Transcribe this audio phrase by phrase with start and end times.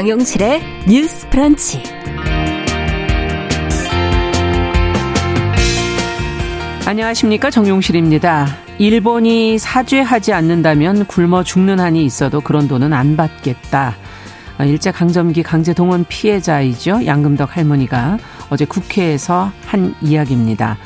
[0.00, 1.82] 정용실의 뉴스 프런치.
[6.86, 7.50] 안녕하십니까.
[7.50, 8.46] 정용실입니다.
[8.78, 13.94] 일본이 사죄하지 않는다면 굶어 죽는 한이 있어도 그런 돈은 안 받겠다.
[14.60, 17.04] 일제강점기 강제동원 피해자이죠.
[17.04, 18.16] 양금덕 할머니가
[18.48, 20.78] 어제 국회에서 한 이야기입니다.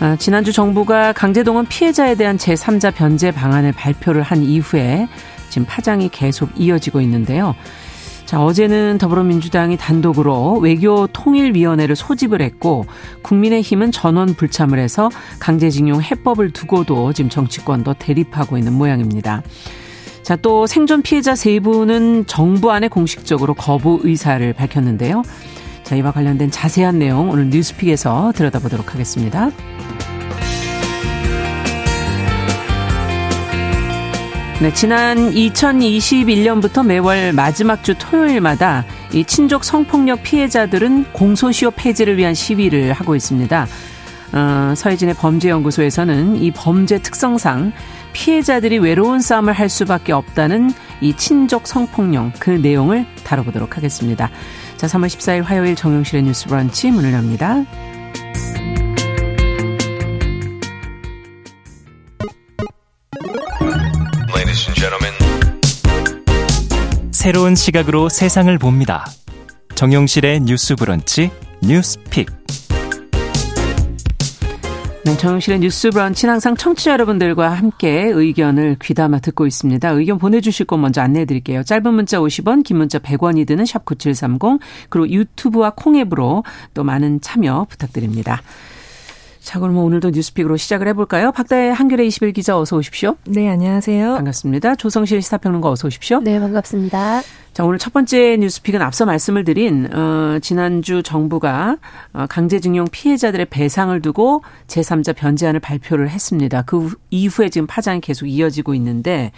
[0.00, 5.06] 아, 지난주 정부가 강제동원 피해자에 대한 제3자 변제 방안을 발표를 한 이후에
[5.50, 7.54] 지금 파장이 계속 이어지고 있는데요.
[8.30, 12.86] 자, 어제는 더불어민주당이 단독으로 외교통일위원회를 소집을 했고
[13.22, 19.42] 국민의힘은 전원 불참을 해서 강제징용 해법을 두고도 지금 정치권도 대립하고 있는 모양입니다.
[20.22, 25.24] 자, 또 생존 피해자 세 분은 정부 안에 공식적으로 거부 의사를 밝혔는데요.
[25.82, 29.50] 자, 이와 관련된 자세한 내용 오늘 뉴스픽에서 들여다보도록 하겠습니다.
[34.60, 42.92] 네, 지난 2021년부터 매월 마지막 주 토요일마다 이 친족 성폭력 피해자들은 공소시효 폐지를 위한 시위를
[42.92, 43.66] 하고 있습니다.
[44.34, 47.72] 어, 서해진의 범죄연구소에서는 이 범죄 특성상
[48.12, 54.28] 피해자들이 외로운 싸움을 할 수밖에 없다는 이 친족 성폭력 그 내용을 다뤄보도록 하겠습니다.
[54.76, 57.64] 자, 3월 14일 화요일 정용실의 뉴스 브런치 문을 엽니다.
[67.20, 69.04] 새로운 시각으로 세상을 봅니다.
[69.74, 71.30] 정용실의 뉴스 브런치
[71.62, 72.30] 뉴스픽.
[75.04, 79.90] 네, 정용실의 뉴스 브런치는 항상 청취자 여러분들과 함께 의견을 귀담아 듣고 있습니다.
[79.90, 81.62] 의견 보내주실 곳 먼저 안내해 드릴게요.
[81.62, 87.66] 짧은 문자 50원, 긴 문자 100원이 드는 샵 9730, 그리고 유튜브와 콩앱으로 또 많은 참여
[87.68, 88.40] 부탁드립니다.
[89.40, 91.32] 자, 그럼 오늘도 뉴스픽으로 시작을 해볼까요?
[91.32, 93.16] 박다혜 한겨레 21 기자 어서 오십시오.
[93.24, 94.14] 네, 안녕하세요.
[94.14, 94.74] 반갑습니다.
[94.76, 96.20] 조성실 시사평론가 어서 오십시오.
[96.20, 97.22] 네, 반갑습니다.
[97.54, 101.78] 자, 오늘 첫 번째 뉴스픽은 앞서 말씀을 드린, 어, 지난주 정부가
[102.12, 106.62] 어, 강제징용 피해자들의 배상을 두고 제3자 변제안을 발표를 했습니다.
[106.62, 109.32] 그 이후에 지금 파장이 계속 이어지고 있는데,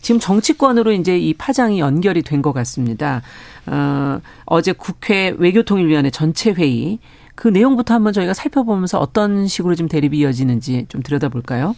[0.00, 3.22] 지금 정치권으로 이제 이 파장이 연결이 된 것 같습니다.
[3.66, 6.98] 어, 어제 국회 외교통일위원회 전체 회의,
[7.34, 11.74] 그 내용부터 한번 저희가 살펴보면서 어떤 식으로 지금 대립이 이어지는지 좀 들여다볼까요?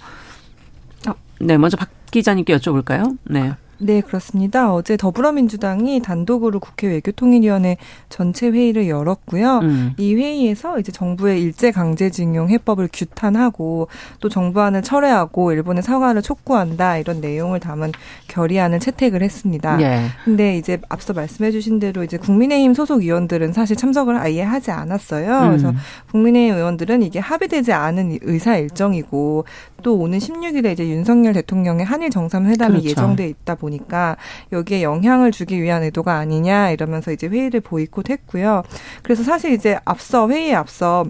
[1.40, 3.18] 네, 먼저 박 기자님께 여쭤볼까요?
[3.24, 3.54] 네.
[3.78, 4.72] 네, 그렇습니다.
[4.72, 7.76] 어제 더불어민주당이 단독으로 국회 외교통일위원회
[8.08, 9.58] 전체 회의를 열었고요.
[9.58, 9.92] 음.
[9.98, 13.88] 이 회의에서 이제 정부의 일제 강제징용 해법을 규탄하고
[14.20, 17.92] 또 정부안을 철회하고 일본의 사과를 촉구한다 이런 내용을 담은
[18.28, 19.76] 결의안을 채택을 했습니다.
[19.76, 20.06] 네.
[20.24, 25.40] 근데 이제 앞서 말씀해 주신 대로 이제 국민의힘 소속 의원들은 사실 참석을 아예 하지 않았어요.
[25.40, 25.48] 음.
[25.48, 25.74] 그래서
[26.10, 29.44] 국민의힘 의원들은 이게 합의되지 않은 의사 일정이고
[29.82, 32.88] 또 오는 16일에 이제 윤석열 대통령의 한일 정상회담이 그렇죠.
[32.88, 34.16] 예정돼 있다 보니 까
[34.52, 38.62] 여기에 영향을 주기 위한 의도가 아니냐 이러면서 이제 회의를 보이콧했고요.
[39.02, 41.04] 그래서 사실 이제 앞서 회의에 앞서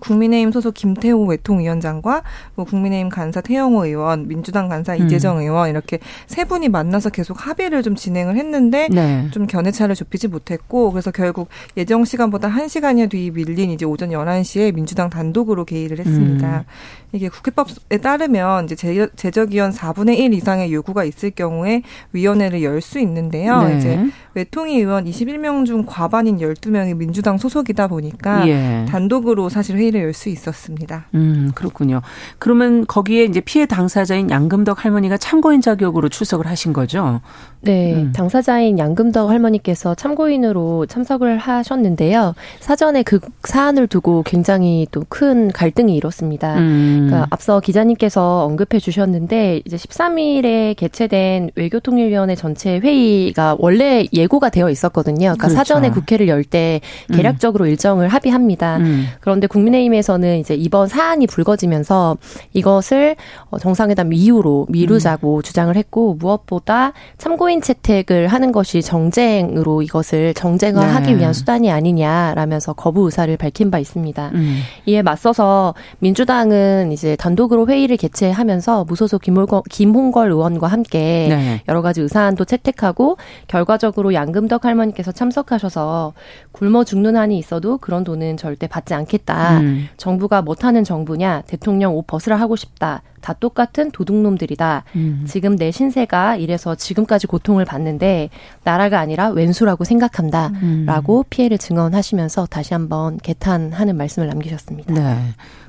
[0.00, 2.22] 국민의힘 소속 김태호 외통위원장과
[2.54, 5.06] 뭐 국민의힘 간사 태영호 의원, 민주당 간사 음.
[5.06, 9.28] 이재정 의원 이렇게 세 분이 만나서 계속 합의를 좀 진행을 했는데 네.
[9.32, 15.10] 좀 견해차를 좁히지 못했고 그래서 결국 예정 시간보다 1시간여 뒤 밀린 이제 오전 11시에 민주당
[15.10, 16.58] 단독으로 개의를 했습니다.
[16.58, 16.64] 음.
[17.12, 23.62] 이게 국회법에 따르면 이제 제적위원 4분의 1 이상의 요구가 있을 경우에 위원회를 열 수 있는데요.
[23.62, 23.78] 네.
[23.78, 23.98] 이제
[24.34, 28.84] 외통위 의원 21명 중 과반인 12명이 민주당 소속이다 보니까 예.
[28.88, 31.06] 단독으로 사실 회의를 열 수 있었습니다.
[31.14, 32.00] 음, 그렇군요.
[32.38, 37.20] 그러면 거기에 이제 피해 당사자인 양금덕 할머니가 참고인 자격으로 출석을 하신 거죠?
[37.62, 38.12] 네, 음.
[38.14, 42.34] 당사자인 양금덕 할머니께서 참고인으로 참석을 하셨는데요.
[42.60, 46.56] 사전에 그 사안을 두고 굉장히 또 큰 갈등이 일었습니다.
[46.58, 47.06] 음.
[47.06, 55.18] 그러니까 앞서 기자님께서 언급해 주셨는데 이제 13일에 개최된 외교통일위원회 전체 회의가 원래 예고가 되어 있었거든요.
[55.34, 55.56] 그러니까 그렇죠.
[55.56, 56.80] 사전에 국회를 열 때
[57.12, 57.70] 계략적으로 음.
[57.70, 58.76] 일정을 합의합니다.
[58.78, 59.06] 음.
[59.20, 62.16] 그런데 국민 의힘에서는 이제 이번 사안이 불거지면서
[62.52, 63.16] 이것을
[63.50, 65.42] 어, 정상회담 이후로 미루자고 음.
[65.42, 71.18] 주장을 했고 무엇보다 참고인 채택을 하는 것이 정쟁으로 이것을 정쟁화하기 네.
[71.18, 74.30] 위한 수단이 아니냐라면서 거부 의사를 밝힌 바 있습니다.
[74.34, 74.60] 음.
[74.86, 81.62] 이에 맞서서 민주당은 이제 단독으로 회의를 개최하면서 무소속 김홍걸, 김홍걸 의원과 함께 네.
[81.68, 83.16] 여러 가지 의사안도 채택하고
[83.48, 86.12] 결과적으로 양금덕 할머니께서 참석하셔서
[86.52, 89.60] 굶어 죽는 한이 있어도 그런 돈은 절대 받지 않겠다.
[89.64, 89.88] 음.
[89.96, 93.02] 정부가 못하는 정부냐 대통령 옷 벗으라 하고 싶다.
[93.20, 94.84] 다 똑같은 도둑놈들이다.
[94.96, 95.24] 음.
[95.26, 98.28] 지금 내 신세가 이래서 지금까지 고통을 받는데
[98.64, 100.48] 나라가 아니라 왼수라고 생각한다.
[100.62, 100.84] 음.
[100.86, 104.92] 라고 피해를 증언하시면서 다시 한번 개탄하는 말씀을 남기셨습니다.
[104.92, 105.16] 네.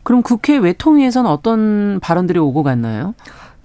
[0.04, 3.16] 그럼 국회 외통위에서는 어떤 발언들이 오고 갔나요?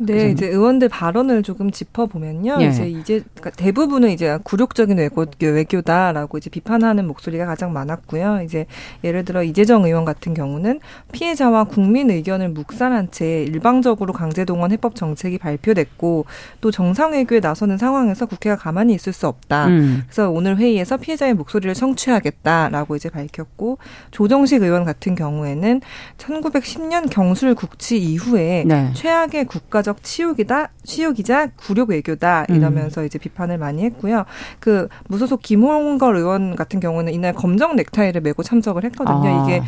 [0.02, 0.29] 네, 그죠?
[0.29, 2.58] 이제 의원들 발언을 조금 짚어보면요.
[2.61, 2.69] 예.
[2.69, 8.41] 이제 이제 그러니까 대부분은 이제 굴욕적인 외고, 외교다라고 이제 비판하는 목소리가 가장 많았고요.
[8.44, 8.67] 이제
[9.05, 10.81] 예를 들어 이재정 의원 같은 경우는
[11.12, 16.25] 피해자와 국민 의견을 묵살한 채 일방적으로 강제동원 해법 정책이 발표됐고
[16.62, 19.67] 또 정상외교에 나서는 상황에서 국회가 가만히 있을 수 없다.
[19.67, 20.02] 음.
[20.06, 23.76] 그래서 오늘 회의에서 피해자의 목소리를 청취하겠다라고 이제 밝혔고
[24.12, 25.82] 조정식 의원 같은 경우에는
[26.17, 28.91] 1910년 경술 국치 이후에 네.
[28.94, 33.06] 최악의 국가적 치욕이다, 치욕이자 굴욕 외교다 이러면서 음.
[33.06, 34.25] 이제 비판을 많이 했고요.
[34.58, 39.42] 그 무소속 김홍걸 의원 같은 경우는 이날 검정 넥타이를 메고 참석을 했거든요.
[39.42, 39.44] 아.
[39.44, 39.62] 이게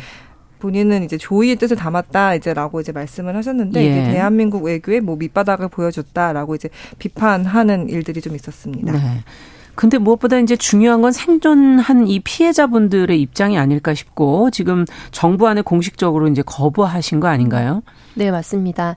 [0.59, 3.85] 본인은 이제 조의의 뜻을 담았다 이제라고 이제 말씀을 하셨는데 예.
[3.85, 8.93] 이게 대한민국 외교의 뭐 밑바닥을 보여줬다라고 이제 비판하는 일들이 좀 있었습니다.
[8.93, 8.99] 네.
[9.75, 16.27] 근데 무엇보다 이제 중요한 건 생존한 이 피해자분들의 입장이 아닐까 싶고 지금 정부 안에 공식적으로
[16.27, 17.81] 이제 거부하신 거 아닌가요?
[18.13, 18.95] 네, 맞습니다.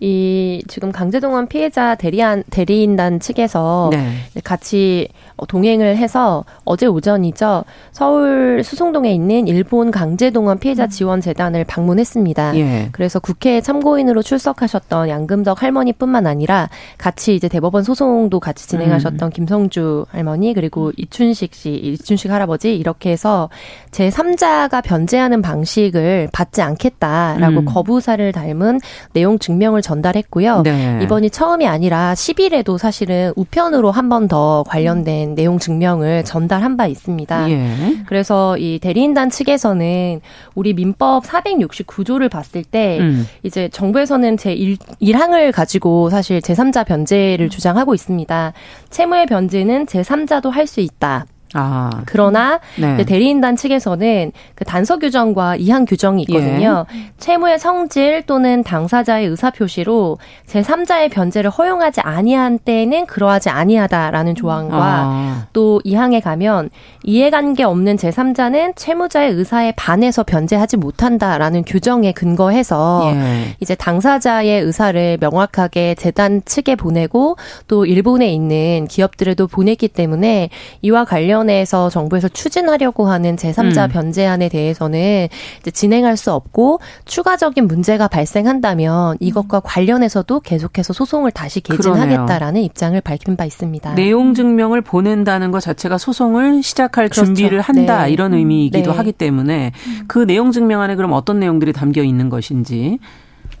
[0.00, 4.08] 이 지금 강제동원 피해자 대리한 대리인단 측에서 네.
[4.42, 5.08] 같이
[5.46, 10.88] 동행을 해서 어제 오전이죠 서울 수송동에 있는 일본 강제동원 피해자 음.
[10.88, 12.56] 지원 재단을 방문했습니다.
[12.56, 12.88] 예.
[12.92, 16.68] 그래서 국회 참고인으로 출석하셨던 양금덕 할머니뿐만 아니라
[16.98, 19.30] 같이 이제 대법원 소송도 같이 진행하셨던 음.
[19.30, 23.50] 김성주 할머니 그리고 이춘식 씨, 이춘식 할아버지 이렇게 해서
[23.90, 27.64] 제 3자가 변제하는 방식을 받지 않겠다라고 음.
[27.64, 28.80] 거부사를 닮은
[29.12, 30.62] 내용 증명을 전달했고요.
[30.62, 31.00] 네.
[31.02, 37.50] 이번이 처음이 아니라 10일에도 사실은 우편으로 한 번 더 관련된 내용 증명을 전달한 바 있습니다.
[37.50, 37.66] 예.
[38.06, 40.20] 그래서 이 대리인단 측에서는
[40.54, 43.26] 우리 민법 469조를 봤을 때 음.
[43.42, 48.52] 이제 정부에서는 제 1, 1항을 가지고 사실 제3자 변제를 주장하고 있습니다.
[48.90, 51.26] 채무의 변제는 제3자도 할 수 있다.
[51.54, 51.90] 아.
[52.06, 53.04] 그러나 네.
[53.04, 56.86] 대리인단 측에서는 그 단서 규정과 이항 규정이 있거든요.
[56.94, 57.10] 예.
[57.18, 65.46] 채무의 성질 또는 당사자의 의사 표시로 제3자의 변제를 허용하지 아니한 때에는 그러하지 아니하다라는 조항과 아.
[65.52, 66.70] 또 이항에 가면
[67.02, 73.56] 이해관계 없는 제3자는 채무자의 의사에 반해서 변제하지 못한다라는 규정에 근거해서 예.
[73.60, 77.36] 이제 당사자의 의사를 명확하게 재단 측에 보내고
[77.66, 80.50] 또 일본에 있는 기업들에도 보냈기 때문에
[80.82, 83.88] 이와 관련 관련해서 정부에서 추진하려고 하는 제3자 음.
[83.90, 85.28] 변제안에 대해서는
[85.60, 92.64] 이제 진행할 수 없고 추가적인 문제가 발생한다면 이것과 관련해서도 계속해서 소송을 다시 개진하겠다라는 그러네요.
[92.64, 93.94] 입장을 밝힌 바 있습니다.
[93.94, 97.24] 내용 증명을 보낸다는 것 자체가 소송을 시작할 그렇죠.
[97.24, 98.12] 준비를 한다 네.
[98.12, 98.96] 이런 의미이기도 네.
[98.96, 99.72] 하기 때문에
[100.06, 102.98] 그 내용 증명안에 그럼 어떤 내용들이 담겨 있는 것인지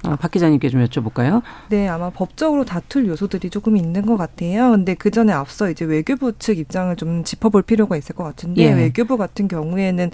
[0.04, 1.42] 어, 박 기자님께 좀 여쭤볼까요?
[1.68, 4.70] 네, 아마 법적으로 다툴 요소들이 조금 있는 것 같아요.
[4.70, 8.72] 근데 그 전에 앞서 이제 외교부 측 입장을 좀 짚어볼 필요가 있을 것 같은데 예.
[8.72, 10.10] 외교부 같은 경우에는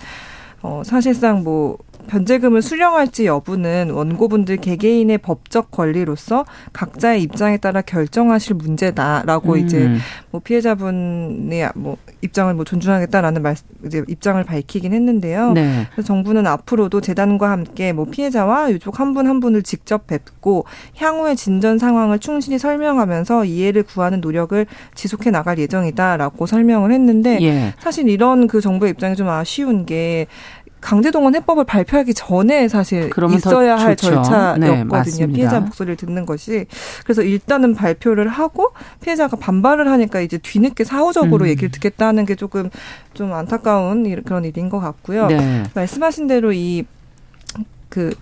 [0.62, 9.52] 어, 사실상 뭐 변제금을 수령할지 여부는 원고분들 개개인의 법적 권리로서 각자의 입장에 따라 결정하실 문제다라고
[9.52, 9.58] 음.
[9.58, 9.96] 이제
[10.30, 13.54] 뭐 피해자분의 뭐 입장을 뭐 존중하겠다라는 말
[13.84, 15.52] 이제 입장을 밝히긴 했는데요.
[15.52, 15.86] 네.
[15.92, 20.64] 그래서 정부는 앞으로도 재단과 함께 뭐 피해자와 유족 한 분한 한 분을 직접 뵙고
[20.96, 27.74] 향후의 진전 상황을 충실히 설명하면서 이해를 구하는 노력을 지속해 나갈 예정이다라고 설명을 했는데 예.
[27.78, 30.26] 사실 이런 그 정부의 입장이 좀 아쉬운 게
[30.86, 33.96] 강제동원 해법을 발표하기 전에 사실 있어야 할.
[33.96, 35.26] 절차였거든요.
[35.26, 36.66] 네, 피해자 목소리를 듣는 것이.
[37.02, 41.48] 그래서 일단은 발표를 하고 피해자가 반발을 하니까 이제 뒤늦게 사후적으로 음.
[41.48, 42.70] 얘기를 듣겠다는 게 조금
[43.14, 45.26] 좀 안타까운 그런 일인 것 같고요.
[45.26, 45.64] 네.
[45.74, 48.14] 말씀하신 대로 이그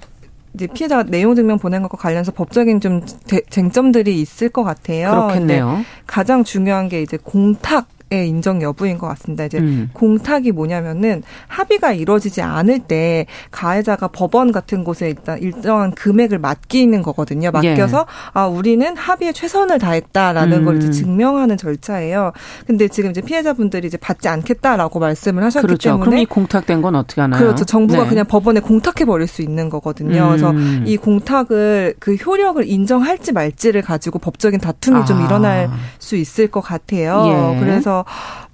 [0.55, 3.03] 이제 피해자가 내용 증명 보낸 것과 관련해서 법적인 좀
[3.51, 5.11] 쟁점들이 있을 것 같아요.
[5.11, 5.85] 그렇겠네요.
[6.07, 9.45] 가장 중요한 게 이제 공탁 의 인정 여부인 것 같습니다.
[9.45, 9.91] 이제 음.
[9.93, 17.51] 공탁이 뭐냐면은 합의가 이루어지지 않을 때 가해자가 법원 같은 곳에 일단 일정한 금액을 맡기는 거거든요.
[17.51, 18.05] 맡겨서 예.
[18.33, 20.65] 아 우리는 합의에 최선을 다했다라는 음.
[20.65, 20.93] 걸 이제 음.
[20.93, 22.33] 증명하는 절차예요.
[22.67, 25.91] 근데 지금 이제 피해자분들이 이제 받지 않겠다라고 말씀을 하셨기 그렇죠.
[25.91, 27.41] 때문에 그럼 이 공탁된 건 어떻게 하나요?
[27.41, 27.65] 그렇죠.
[27.65, 28.09] 정부가 네.
[28.09, 30.23] 그냥 법원에 공탁해 버릴 수 있는 거거든요.
[30.23, 30.29] 음.
[30.29, 30.55] 그래서
[30.85, 35.05] 이 공탁을 그 효력을 인정할지 말지를 가지고 법적인 다툼이 아.
[35.05, 35.69] 좀 일어날
[35.99, 37.55] 수 있을 것 같아요.
[37.57, 37.61] 예.
[37.61, 38.04] 그래서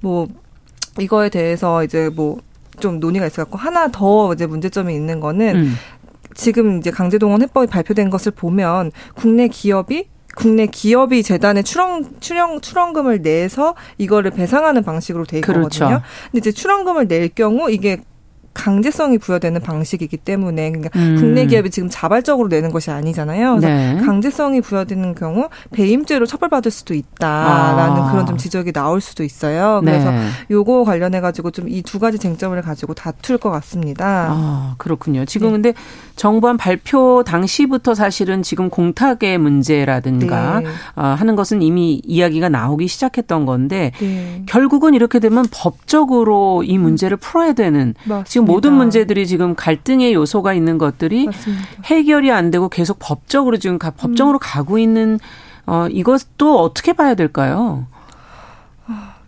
[0.00, 0.28] 뭐
[0.99, 2.38] 이거에 대해서 이제 뭐
[2.80, 5.75] 좀 논의가 있어 갖고 하나 더 이제 문제점이 있는 거는 음.
[6.35, 13.21] 지금 이제 강제동원 해법이 발표된 것을 보면 국내 기업이 국내 기업이 재단에 출원 출연 출원금을
[13.23, 15.69] 내서 이거를 배상하는 방식으로 돼 있거든요.
[15.69, 16.02] 그렇죠.
[16.30, 18.00] 근데 이제 출원금을 낼 경우 이게
[18.54, 21.16] 강제성이 부여되는 방식이기 때문에 그러니까 음.
[21.19, 23.57] 국내 기업이 지금 자발적으로 내는 것이 아니잖아요.
[23.57, 24.00] 그래서 네.
[24.04, 28.11] 강제성이 부여되는 경우 배임죄로 처벌받을 수도 있다라는 아.
[28.11, 29.80] 그런 좀 지적이 나올 수도 있어요.
[29.85, 30.26] 그래서 네.
[30.50, 34.28] 요거 관련해 가지고 좀 이 두 가지 쟁점을 가지고 다툴 것 같습니다.
[34.30, 35.25] 아, 그렇군요.
[35.25, 35.52] 지금 네.
[35.52, 35.75] 근데
[36.14, 40.66] 정부안 발표 당시부터 사실은 지금 공탁의 문제라든가 네.
[40.95, 44.42] 어, 하는 것은 이미 이야기가 나오기 시작했던 건데 네.
[44.47, 48.25] 결국은 이렇게 되면 법적으로 이 문제를 풀어야 되는 맞습니다.
[48.40, 51.64] 지금 모든 문제들이 지금 갈등의 요소가 있는 것들이 맞습니다.
[51.85, 54.40] 해결이 안 되고 계속 법적으로 지금 가, 법정으로 음.
[54.40, 55.18] 가고 있는
[55.66, 57.87] 어 이것도 어떻게 봐야 될까요?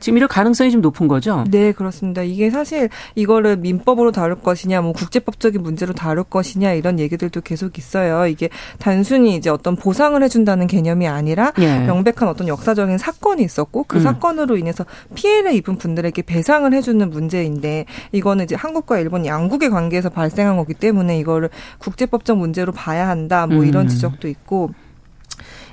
[0.02, 1.44] 지금 이럴 가능성이 좀 높은 거죠?
[1.48, 2.22] 네, 그렇습니다.
[2.22, 8.26] 이게 사실 이거를 민법으로 다룰 것이냐, 뭐 국제법적인 문제로 다룰 것이냐 이런 얘기들도 계속 있어요.
[8.26, 11.78] 이게 단순히 이제 어떤 보상을 해준다는 개념이 아니라 예.
[11.86, 14.02] 명백한 어떤 역사적인 사건이 있었고 그 음.
[14.02, 20.56] 사건으로 인해서 피해를 입은 분들에게 배상을 해주는 문제인데 이거는 이제 한국과 일본 양국의 관계에서 발생한
[20.56, 23.46] 거기 때문에 이거를 국제법적 문제로 봐야 한다.
[23.46, 23.88] 뭐 이런 음.
[23.88, 24.70] 지적도 있고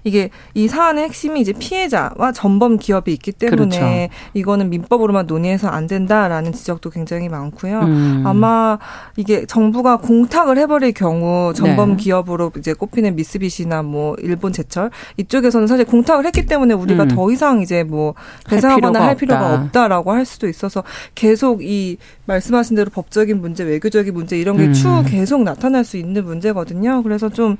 [0.03, 4.29] 이게 이 사안의 핵심이 이제 피해자와 전범 기업이 있기 때문에 그렇죠.
[4.33, 7.79] 이거는 민법으로만 논의해서 안 된다라는 지적도 굉장히 많고요.
[7.79, 8.23] 음.
[8.25, 8.77] 아마
[9.15, 11.97] 이게 정부가 공탁을 해버릴 경우 전범 네.
[11.97, 17.07] 기업으로 이제 꼽히는 미쓰비시나 뭐 일본 제철 이쪽에서는 사실 공탁을 했기 때문에 우리가 음.
[17.09, 18.13] 더 이상 이제 뭐
[18.49, 20.83] 배상하거나 할 필요가, 할 필요가 없다 라고 할 수도 있어서
[21.15, 25.05] 계속 이 말씀하신 대로 법적인 문제, 외교적인 문제 이런 게추 음.
[25.05, 27.03] 계속 나타날 수 있는 문제거든요.
[27.03, 27.57] 그래서 좀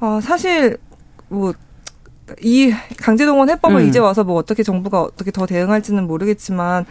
[0.00, 0.76] 어, 사실
[1.28, 1.52] 뭐
[2.42, 3.88] 이 강제동원 해법을 음.
[3.88, 6.84] 이제 와서 뭐 어떻게 정부가 어떻게 더 대응할지는 모르겠지만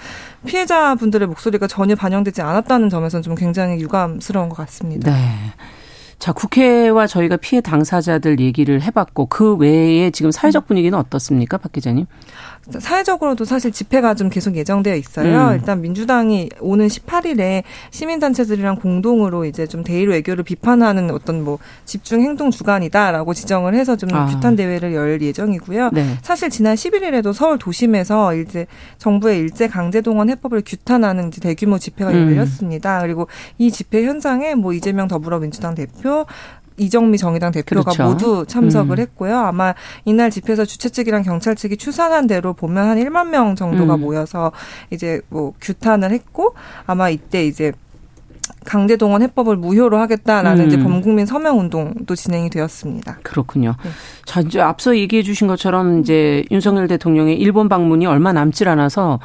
[0.45, 5.11] 피해자분들의 목소리가 전혀 반영되지 않았다는 점에서는 좀 굉장히 유감스러운 것 같습니다.
[5.11, 5.35] 네.
[6.25, 12.07] 자, 국회와 저희가 피해 당사자들 얘기를 해봤고 그 외에 지금 사회적 분위기는 어떻습니까, 박 기자님?
[12.79, 15.49] 사회적으로도 사실 집회가 좀 계속 예정되어 있어요.
[15.49, 15.53] 음.
[15.53, 22.49] 일단 민주당이 오는 18일에 시민단체들이랑 공동으로 이제 좀 대일 외교를 비판하는 어떤 뭐 집중 행동
[22.49, 24.25] 주간이다라고 지정을 해서 좀 아.
[24.25, 25.91] 규탄 대회를 열 예정이고요.
[25.93, 26.17] 네.
[26.23, 28.65] 사실 지난 11일에도 서울 도심에서 이제
[28.97, 32.31] 정부의 일제 강제 동원 해법을 규탄하는 대규모 집회가 음.
[32.31, 33.01] 열렸습니다.
[33.01, 33.27] 그리고
[33.59, 36.14] 이 집회 현장에 뭐 이재명 더불어민주당 대표
[36.77, 38.03] 이정미 정의당 대표가 그렇죠.
[38.03, 39.01] 모두 참석을 음.
[39.01, 39.37] 했고요.
[39.37, 44.01] 아마 이날 집회에서 주최 측이랑 경찰 측이 추산한 대로 보면 한 1만 명 정도가 음.
[44.01, 44.51] 모여서
[44.91, 46.53] 이제 뭐 규탄을 했고
[46.85, 47.71] 아마 이때 이제
[48.63, 50.67] 강제 동원 해법을 무효로 하겠다라는 음.
[50.67, 53.19] 이제 범국민 서명 운동도 진행이 되었습니다.
[53.23, 53.75] 그렇군요.
[53.83, 53.89] 네.
[54.25, 59.19] 자, 이제 앞서 얘기해 주신 것처럼 이제 윤석열 대통령의 일본 방문이 얼마 남질 않아서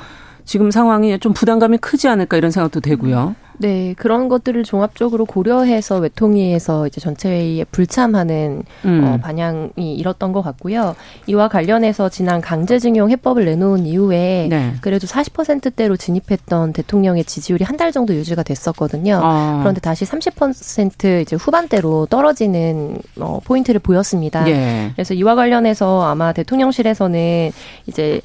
[0.44, 3.28] 지금 상황이 좀 부담감이 크지 않을까 이런 생각도 되고요.
[3.28, 3.49] 네,
[3.96, 9.04] 그런 것들을 종합적으로 고려해서 외통위에서 이제 전체 회의에 불참하는 음.
[9.04, 10.94] 어, 반향이 일었던 것 같고요.
[11.26, 14.74] 이와 관련해서 지난 강제징용 해법을 내놓은 이후에 네.
[14.80, 19.20] 그래도 40%대로 진입했던 대통령의 지지율이 한 달 정도 유지가 됐었거든요.
[19.22, 19.58] 아.
[19.62, 24.46] 그런데 다시 30% 이제 후반대로 떨어지는 어, 포인트를 보였습니다.
[24.50, 24.90] 예.
[24.94, 27.52] 그래서 이와 관련해서 아마 대통령실에서는
[27.86, 28.20] 이제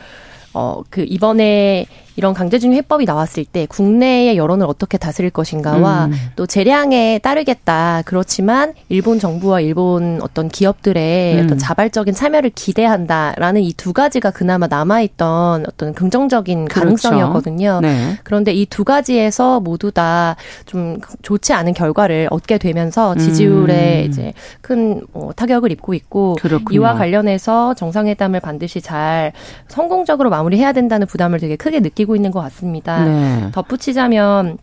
[0.54, 1.86] 어, 그 이번에
[2.18, 6.14] 이런 강제징용 해법이 나왔을 때 국내의 여론을 어떻게 다스릴 것인가와 음.
[6.36, 8.02] 또 재량에 따르겠다.
[8.06, 11.46] 그렇지만 일본 정부와 일본 어떤 기업들의 음.
[11.46, 16.80] 어떤 자발적인 참여를 기대한다라는 이 두 가지가 그나마 남아있던 어떤 긍정적인 그렇죠.
[16.80, 17.80] 가능성이었거든요.
[17.82, 18.18] 네.
[18.24, 24.10] 그런데 이 두 가지에서 모두 다 좀 좋지 않은 결과를 얻게 되면서 지지율에 음.
[24.10, 26.76] 이제 큰 뭐, 타격을 입고 있고 그렇군요.
[26.80, 29.32] 이와 관련해서 정상회담을 반드시 잘
[29.68, 33.04] 성공적으로 마무리해야 된다는 부담을 되게 크게 느끼고 느끼고 있는 것 같습니다.
[33.04, 33.52] 네.
[33.52, 34.58] 덧붙이자면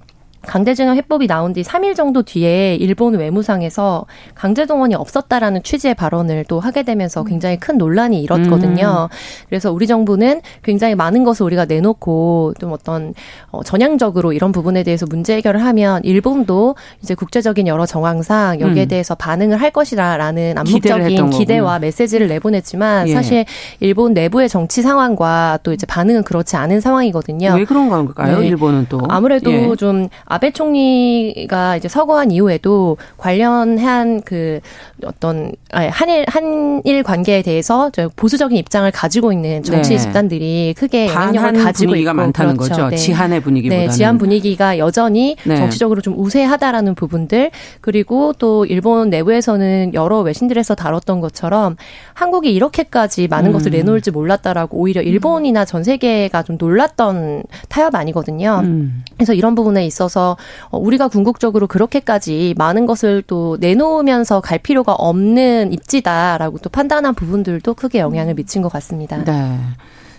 [0.47, 6.83] 강제징용 해법이 나온 뒤 3일 정도 뒤에 일본 외무상에서 강제동원이 없었다라는 취지의 발언을 또 하게
[6.83, 7.27] 되면서 음.
[7.27, 9.09] 굉장히 큰 논란이 일었거든요.
[9.11, 9.17] 음.
[9.49, 13.15] 그래서 우리 정부는 굉장히 많은 것을 우리가 내놓고 좀 어떤
[13.51, 18.89] 어, 전향적으로 이런 부분에 대해서 문제 해결을 하면 일본도 이제 국제적인 여러 정황상 여기에 음.
[18.89, 23.13] 대해서 반응을 할 것이라라는 암묵적인 기대와 메시지를 내보냈지만 예.
[23.13, 23.45] 사실
[23.81, 27.55] 일본 내부의 정치 상황과 또 이제 반응은 그렇지 않은 상황이거든요.
[27.55, 28.41] 왜 그런 건가요?
[28.41, 28.49] 네.
[28.49, 29.77] 일본은 또 아무래도 예.
[29.77, 34.61] 좀 아베 총리가 이제 서거한 이후에도 관련한 그
[35.05, 39.99] 어떤 한일 한일 관계에 대해서 보수적인 입장을 가지고 있는 정치 네.
[39.99, 42.75] 집단들이 크게 영향력을 가지고 분위기가 있고 많다는 그렇죠.
[42.75, 42.89] 거죠.
[42.89, 42.97] 네.
[42.97, 43.89] 지한의 분위기보다는.
[43.89, 45.57] 네, 지한 분위기가 여전히 네.
[45.57, 47.51] 정치적으로 좀 우세하다라는 부분들
[47.83, 51.77] 그리고 또 일본 내부에서는 여러 외신들에서 다뤘던 것처럼
[52.15, 53.53] 한국이 이렇게까지 많은 음.
[53.53, 58.63] 것을 내놓을지 몰랐다라고 오히려 일본이나 전 세계가 좀 놀랐던 타협 아니거든요.
[58.65, 59.05] 음.
[59.17, 60.37] 그래서 이런 부분에 있어서 그래서
[60.71, 67.75] 어, 우리가 궁극적으로 그렇게까지 많은 것을 또 내놓으면서 갈 필요가 없는 입지다라고 또 판단한 부분들도
[67.75, 69.23] 크게 영향을 미친 것 같습니다.
[69.25, 69.59] 네.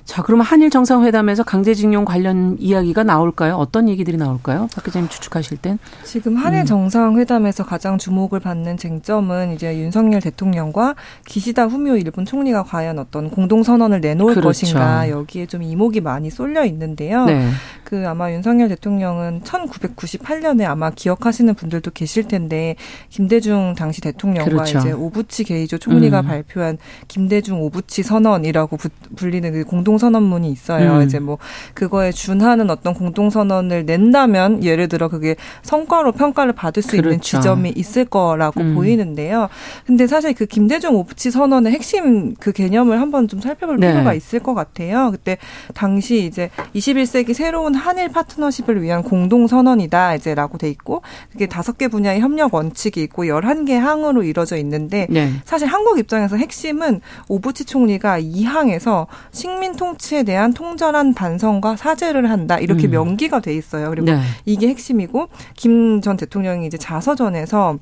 [0.06, 3.56] 자, 그러면 한일 정상회담에서 강제징용 관련 이야기가 나올까요?
[3.56, 4.68] 어떤 얘기들이 나올까요?
[4.76, 5.80] 박 기자님 추측하실 땐?
[6.04, 6.66] 지금 한일 음.
[6.66, 10.96] 정상회담에서 가장 주목을 받는 쟁점은 이제 윤석열 대통령과
[11.26, 14.48] 기시다 후미오 일본 총리가 과연 어떤 공동선언을 내놓을 그렇죠.
[14.48, 17.26] 것인가 여기에 좀 이목이 많이 쏠려 있는데요.
[17.26, 17.50] 네.
[17.86, 22.76] 그 아마 윤석열 대통령은 1998년에 아마 기억하시는 분들도 계실 텐데
[23.10, 24.80] 김대중 당시 대통령과 그렇죠.
[24.80, 26.26] 이제 오부치 게이조 총리가 음.
[26.26, 30.98] 발표한 김대중 오부치 선언이라고 부, 불리는 그 공동 선언문이 있어요.
[30.98, 31.04] 음.
[31.04, 31.38] 이제 뭐
[31.74, 37.10] 그거에 준하는 어떤 공동 선언을 낸다면 예를 들어 그게 성과로 평가를 받을 수 그렇죠.
[37.10, 38.76] 있는 지점이 있을 거라고 음.
[38.76, 39.50] 보이는데요.
[39.86, 43.92] 근데 사실 그 김대중 오부치 선언의 핵심 그 개념을 한번 좀 살펴볼 네.
[43.92, 45.12] 필요가 있을 것 같아요.
[45.12, 45.38] 그때
[45.74, 51.88] 당시 이제 21세기 새로운 한일 파트너십을 위한 공동 선언이다 이제라고 돼 있고 그게 다섯 개
[51.88, 55.32] 분야의 협력 원칙이 있고 열한 개 항으로 이루어져 있는데 네.
[55.46, 62.58] 사실 한국 입장에서 핵심은 오부치 총리가 이 항에서 식민 통치에 대한 통절한 반성과 사죄를 한다
[62.58, 62.92] 이렇게 음.
[62.92, 63.90] 명기가 돼 있어요.
[63.90, 64.20] 그리고 네.
[64.46, 67.78] 이게 핵심이고 김 전 대통령이 이제 자서전에서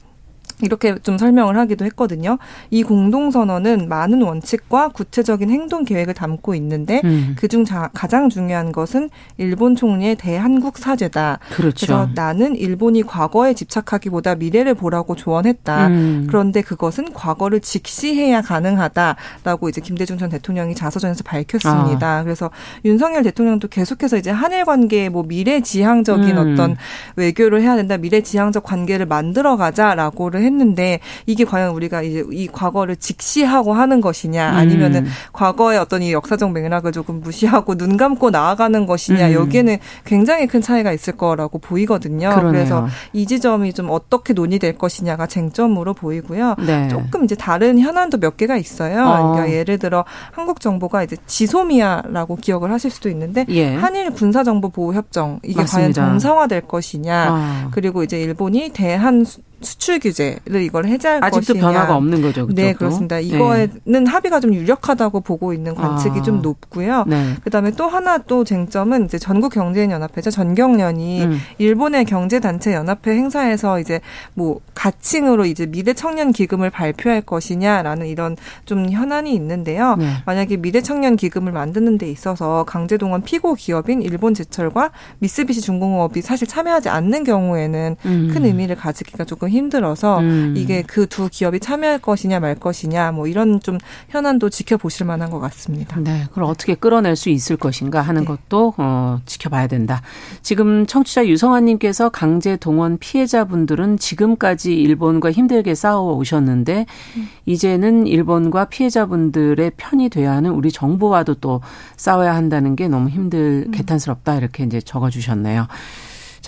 [0.61, 2.37] 이렇게 좀 설명을 하기도 했거든요.
[2.69, 7.35] 이 공동선언은 많은 원칙과 구체적인 행동 계획을 담고 있는데 음.
[7.37, 11.39] 그중 가장 중요한 것은 일본 총리의 대한국 사죄다.
[11.51, 11.85] 그렇죠.
[11.85, 15.87] 그래서 나는 일본이 과거에 집착하기보다 미래를 보라고 조언했다.
[15.87, 16.27] 음.
[16.27, 22.19] 그런데 그것은 과거를 직시해야 가능하다라고 이제 김대중 전 대통령이 자서전에서 밝혔습니다.
[22.19, 22.23] 아.
[22.23, 22.51] 그래서
[22.85, 26.53] 윤석열 대통령도 계속해서 이제 한일 관계에 뭐 미래 지향적인 음.
[26.53, 26.75] 어떤
[27.15, 27.97] 외교를 해야 된다.
[27.97, 34.01] 미래 지향적 관계를 만들어 가자라고를 했 했는데 이게 과연 우리가 이제 이 과거를 직시하고 하는
[34.01, 35.11] 것이냐 아니면은 음.
[35.33, 39.33] 과거의 어떤 이 역사적 맥락을 조금 무시하고 눈 감고 나아가는 것이냐 음.
[39.33, 42.29] 여기에는 굉장히 큰 차이가 있을 거라고 보이거든요.
[42.29, 42.51] 그러네요.
[42.51, 46.55] 그래서 이 지점이 좀 어떻게 논의될 것이냐가 쟁점으로 보이고요.
[46.65, 46.87] 네.
[46.89, 49.05] 조금 이제 다른 현안도 몇 개가 있어요.
[49.05, 49.31] 어.
[49.31, 53.75] 그러니까 예를 들어 한국 정부가 이제 지소미아라고 기억을 하실 수도 있는데 예.
[53.75, 56.01] 한일 군사 정보 보호 협정 이게 맞습니다.
[56.01, 57.69] 과연 정상화될 것이냐 아.
[57.71, 59.25] 그리고 이제 일본이 대한
[59.61, 61.61] 수출 규제를 이걸 해제할 아직도 것이냐.
[61.61, 62.47] 변화가 없는 거죠.
[62.51, 63.17] 네, 그렇습니다.
[63.17, 63.23] 네.
[63.23, 64.03] 이거에는 네.
[64.05, 66.21] 합의가 좀 유력하다고 보고 있는 관측이 아.
[66.23, 67.05] 좀 높고요.
[67.07, 67.35] 네.
[67.43, 70.31] 그다음에 또 하나 또 쟁점은 이제 전국 경제인 연합회죠.
[70.31, 71.39] 전경련이 음.
[71.59, 74.01] 일본의 경제 단체 연합회 행사에서 이제
[74.33, 79.95] 뭐 가칭으로 이제 미래 청년 기금을 발표할 것이냐라는 이런 좀 현안이 있는데요.
[79.97, 80.13] 네.
[80.25, 86.47] 만약에 미래 청년 기금을 만드는 데 있어서 강제동원 피고 기업인 일본 제철과 미쓰비시 중공업이 사실
[86.47, 88.29] 참여하지 않는 경우에는 음.
[88.33, 90.55] 큰 의미를 가지기가 조금 힘들어서 음.
[90.57, 93.77] 이게 그 두 기업이 참여할 것이냐 말 것이냐 뭐 이런 좀
[94.09, 95.99] 현안도 지켜보실 만한 것 같습니다.
[95.99, 98.27] 네, 그걸 어떻게 끌어낼 수 있을 것인가 하는 네.
[98.27, 100.01] 것도 어, 지켜봐야 된다.
[100.41, 106.85] 지금 청취자 유성환님께서 강제 동원 피해자분들은 지금까지 일본과 힘들게 싸워 오셨는데
[107.17, 107.29] 음.
[107.45, 111.61] 이제는 일본과 피해자분들의 편이 돼야 하는 우리 정부와도 또
[111.97, 113.71] 싸워야 한다는 게 너무 힘들 음.
[113.71, 115.67] 개탄스럽다 이렇게 이제 적어주셨네요.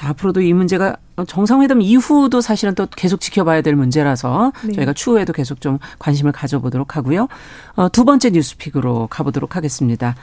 [0.04, 4.74] 자, 앞으로도 이 문제가 정상회담 이후도 사실은 또 계속 지켜봐야 될 문제라서 네.
[4.74, 7.30] 저희가 추후에도 계속 좀 관심을 가져보도록 하고요.
[7.76, 10.16] 어, 두 번째 뉴스픽으로 가보도록 하겠습니다.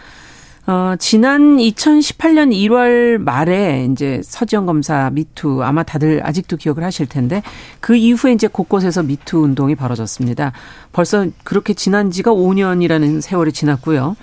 [0.67, 7.43] 어, 지난 2018년 1월 말에 이제 서지영 검사 미투 아마 다들 아직도 기억을 하실 텐데
[7.81, 10.53] 그 이후에 이제 곳곳에서 미투 운동이 벌어졌습니다.
[10.93, 14.15] 벌써 그렇게 지난 지가 5년이라는 세월이 지났고요.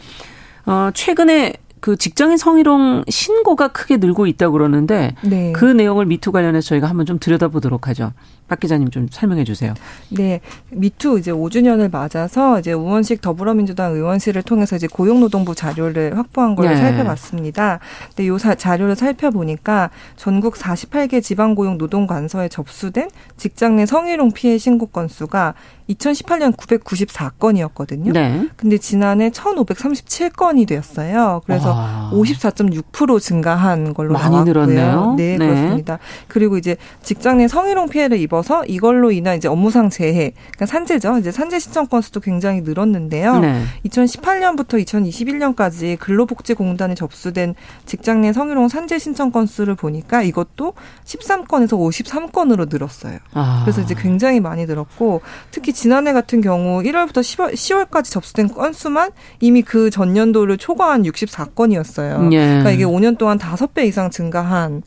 [0.67, 5.51] 어, 최근에 그 직장인 성희롱 신고가 크게 늘고 있다고 그러는데 네.
[5.51, 8.13] 그 내용을 미투 관련해서 저희가 한번 좀 들여다보도록 하죠.
[8.47, 9.73] 박 기자님 좀 설명해 주세요.
[10.09, 10.39] 네.
[10.71, 16.77] 미투 이제 5주년을 맞아서 이제 우원식 더불어민주당 의원실을 통해서 이제 고용노동부 자료를 확보한 걸 네.
[16.77, 17.79] 살펴봤습니다.
[18.09, 24.31] 근데 요 사, 자료를 살펴보니까 전국 48개 지방 고용 노동 관서에 접수된 직장 내 성희롱
[24.31, 25.53] 피해 신고 건수가
[25.89, 28.11] 2018년 994건이었거든요.
[28.11, 28.47] 네.
[28.55, 31.41] 근데 지난해 1,537건이 되었어요.
[31.45, 32.11] 그래서 아.
[32.13, 34.53] 54.6% 증가한 걸로 많이 나왔고요.
[34.53, 35.15] 늘었네요.
[35.17, 35.99] 네, 네, 그렇습니다.
[36.27, 41.17] 그리고 이제 직장 내 성희롱 피해를 입어서 이걸로 인한 이제 업무상 재해, 그러니까 산재죠.
[41.19, 43.39] 이제 산재 신청 건수도 굉장히 늘었는데요.
[43.39, 43.63] 네.
[43.85, 50.73] 2018년부터 2021년까지 근로복지공단에 접수된 직장 내 성희롱 산재 신청 건수를 보니까 이것도
[51.05, 53.19] 13건에서 53건으로 늘었어요.
[53.33, 53.61] 아.
[53.63, 55.21] 그래서 이제 굉장히 많이 늘었고
[55.51, 59.11] 특히 지난해 같은 경우 1월부터 10월, 10월 까지 접수된 건수만
[59.41, 62.33] 이미 그 전년도를 초과한 64건이었어요.
[62.33, 62.39] 예.
[62.39, 64.81] 그러니까 이게 5년 동안 5배 이상 증가한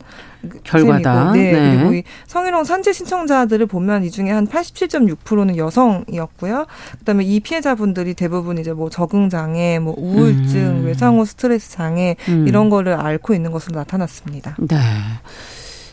[0.65, 1.31] 결과다.
[1.31, 1.77] 네, 네.
[1.77, 6.65] 그리고 이 성희롱 산재 신청자들을 보면 이 중에 한 87.6%는 여성이었고요.
[6.99, 10.85] 그다음에 이 피해자분들이 대부분 이제 뭐 적응 장애, 뭐 우울증, 음.
[10.85, 12.45] 외상 후 스트레스 장애 음.
[12.49, 14.57] 이런 거를 앓고 있는 것으로 나타났습니다.
[14.59, 14.75] 네.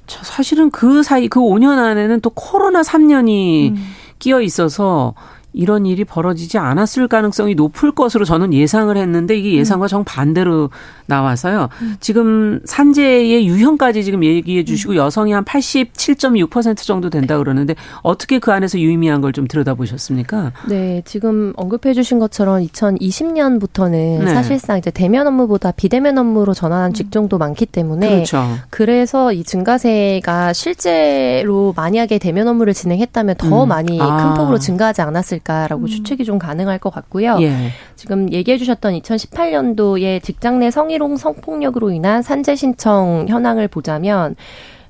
[0.08, 3.76] 사실은 그 사이 그 5년 안에는 또 코로나 3년이 음.
[4.18, 5.14] 끼어 있어서
[5.54, 9.88] 이런 일이 벌어지지 않았을 가능성이 높을 것으로 저는 예상을 했는데 이게 예상과 음.
[9.88, 10.70] 정반대로
[11.06, 11.68] 나와서요.
[11.80, 11.96] 음.
[12.00, 14.96] 지금 산재의 유형까지 지금 얘기해 주시고 음.
[14.96, 20.52] 여성이 한 87.6% 정도 된다 그러는데 어떻게 그 안에서 유의미한 걸 좀 들여다보셨습니까?
[20.68, 24.26] 네, 지금 언급해 주신 것처럼 2020년부터는 네.
[24.26, 28.44] 사실상 이제 대면 업무보다 비대면 업무로 전환한 직종도 많기 때문에 그렇죠.
[28.70, 33.68] 그래서 이 증가세가 실제로 만약에 대면 업무를 진행했다면 더 음.
[33.68, 34.16] 많이 아.
[34.16, 35.86] 큰 폭으로 증가하지 않았을 않을까라고 음.
[35.86, 37.38] 추측이 좀 가능할 것 같고요.
[37.40, 37.70] 예.
[37.96, 44.34] 지금 얘기해 주셨던 2018년도에 직장 내 성희롱 성폭력으로 인한 산재 신청 현황을 보자면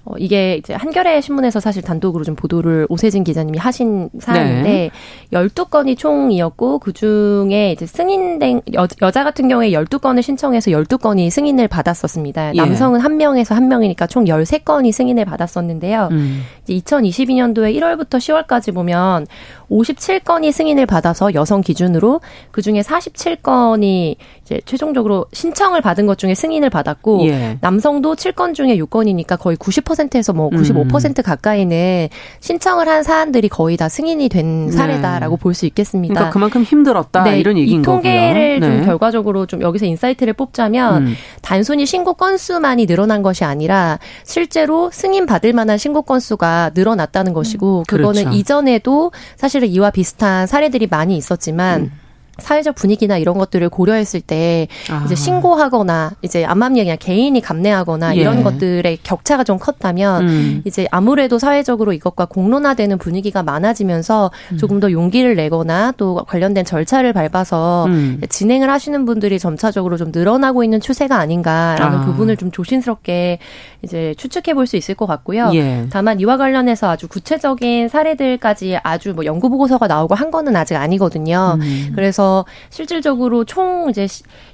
[0.08, 4.90] 어, 이게 이제 한겨레 신문에서 사실 단독으로 좀 보도를 오세진 기자님이 하신 사안인데 네.
[5.32, 12.54] 12건이 총이었고 그중에 이제 승인된 여, 여자 같은 경우에 12건을 신청해서 12건이 승인을 받았었습니다.
[12.54, 12.56] 예.
[12.56, 16.08] 남성은 한 명에서 한 명이니까 총 13건이 승인을 받았었는데요.
[16.10, 16.42] 음.
[16.66, 19.26] 이제 2022년도에 1월부터 10월까지 보면
[19.70, 26.70] 57건이 승인을 받아서 여성 기준으로 그 중에 47건이 이제 최종적으로 신청을 받은 것 중에 승인을
[26.70, 27.58] 받았고 예.
[27.60, 31.22] 남성도 7건 중에 6건이니까 거의 90%에서 뭐 95% 음.
[31.22, 32.08] 가까이는
[32.40, 34.72] 신청을 한 사안들이 거의 다 승인이 된 네.
[34.72, 35.42] 사례다라고 네.
[35.42, 36.14] 볼수 있겠습니다.
[36.14, 38.00] 그러니까 그만큼 힘들었다 네, 이런 얘기인 거고요.
[38.00, 38.70] 이 통계를 거고요.
[38.70, 38.86] 좀 네.
[38.86, 41.14] 결과적으로 좀 여기서 insight를 뽑자면 음.
[41.42, 47.84] 단순히 신고 건수만이 늘어난 것이 아니라 실제로 승인 받을 만한 신고 건수가 늘어났다는 것이고 음.
[47.86, 48.36] 그거는 그렇죠.
[48.36, 51.92] 이전에도 사실 은 이와 비슷한 사례들이 많이 있었지만 음.
[52.38, 55.02] 사회적 분위기나 이런 것들을 고려했을 때 아.
[55.04, 58.20] 이제 신고하거나 이제 암암리 그냥 개인이 감내하거나 예.
[58.20, 60.62] 이런 것들의 격차가 좀 컸다면 음.
[60.64, 64.58] 이제 아무래도 사회적으로 이것과 공론화되는 분위기가 많아지면서 음.
[64.58, 68.20] 조금 더 용기를 내거나 또 관련된 절차를 밟아서 음.
[68.28, 72.04] 진행을 하시는 분들이 점차적으로 좀 늘어나고 있는 추세가 아닌가라는 아.
[72.04, 73.40] 부분을 좀 조심스럽게
[73.82, 75.50] 이제 추측해 볼 수 있을 것 같고요.
[75.54, 75.86] 예.
[75.90, 81.56] 다만 이와 관련해서 아주 구체적인 사례들까지 아주 뭐 연구 보고서가 나오고 한 거는 아직 아니거든요.
[81.60, 81.92] 음.
[82.28, 84.06] 그래서 실질적으로 총 이제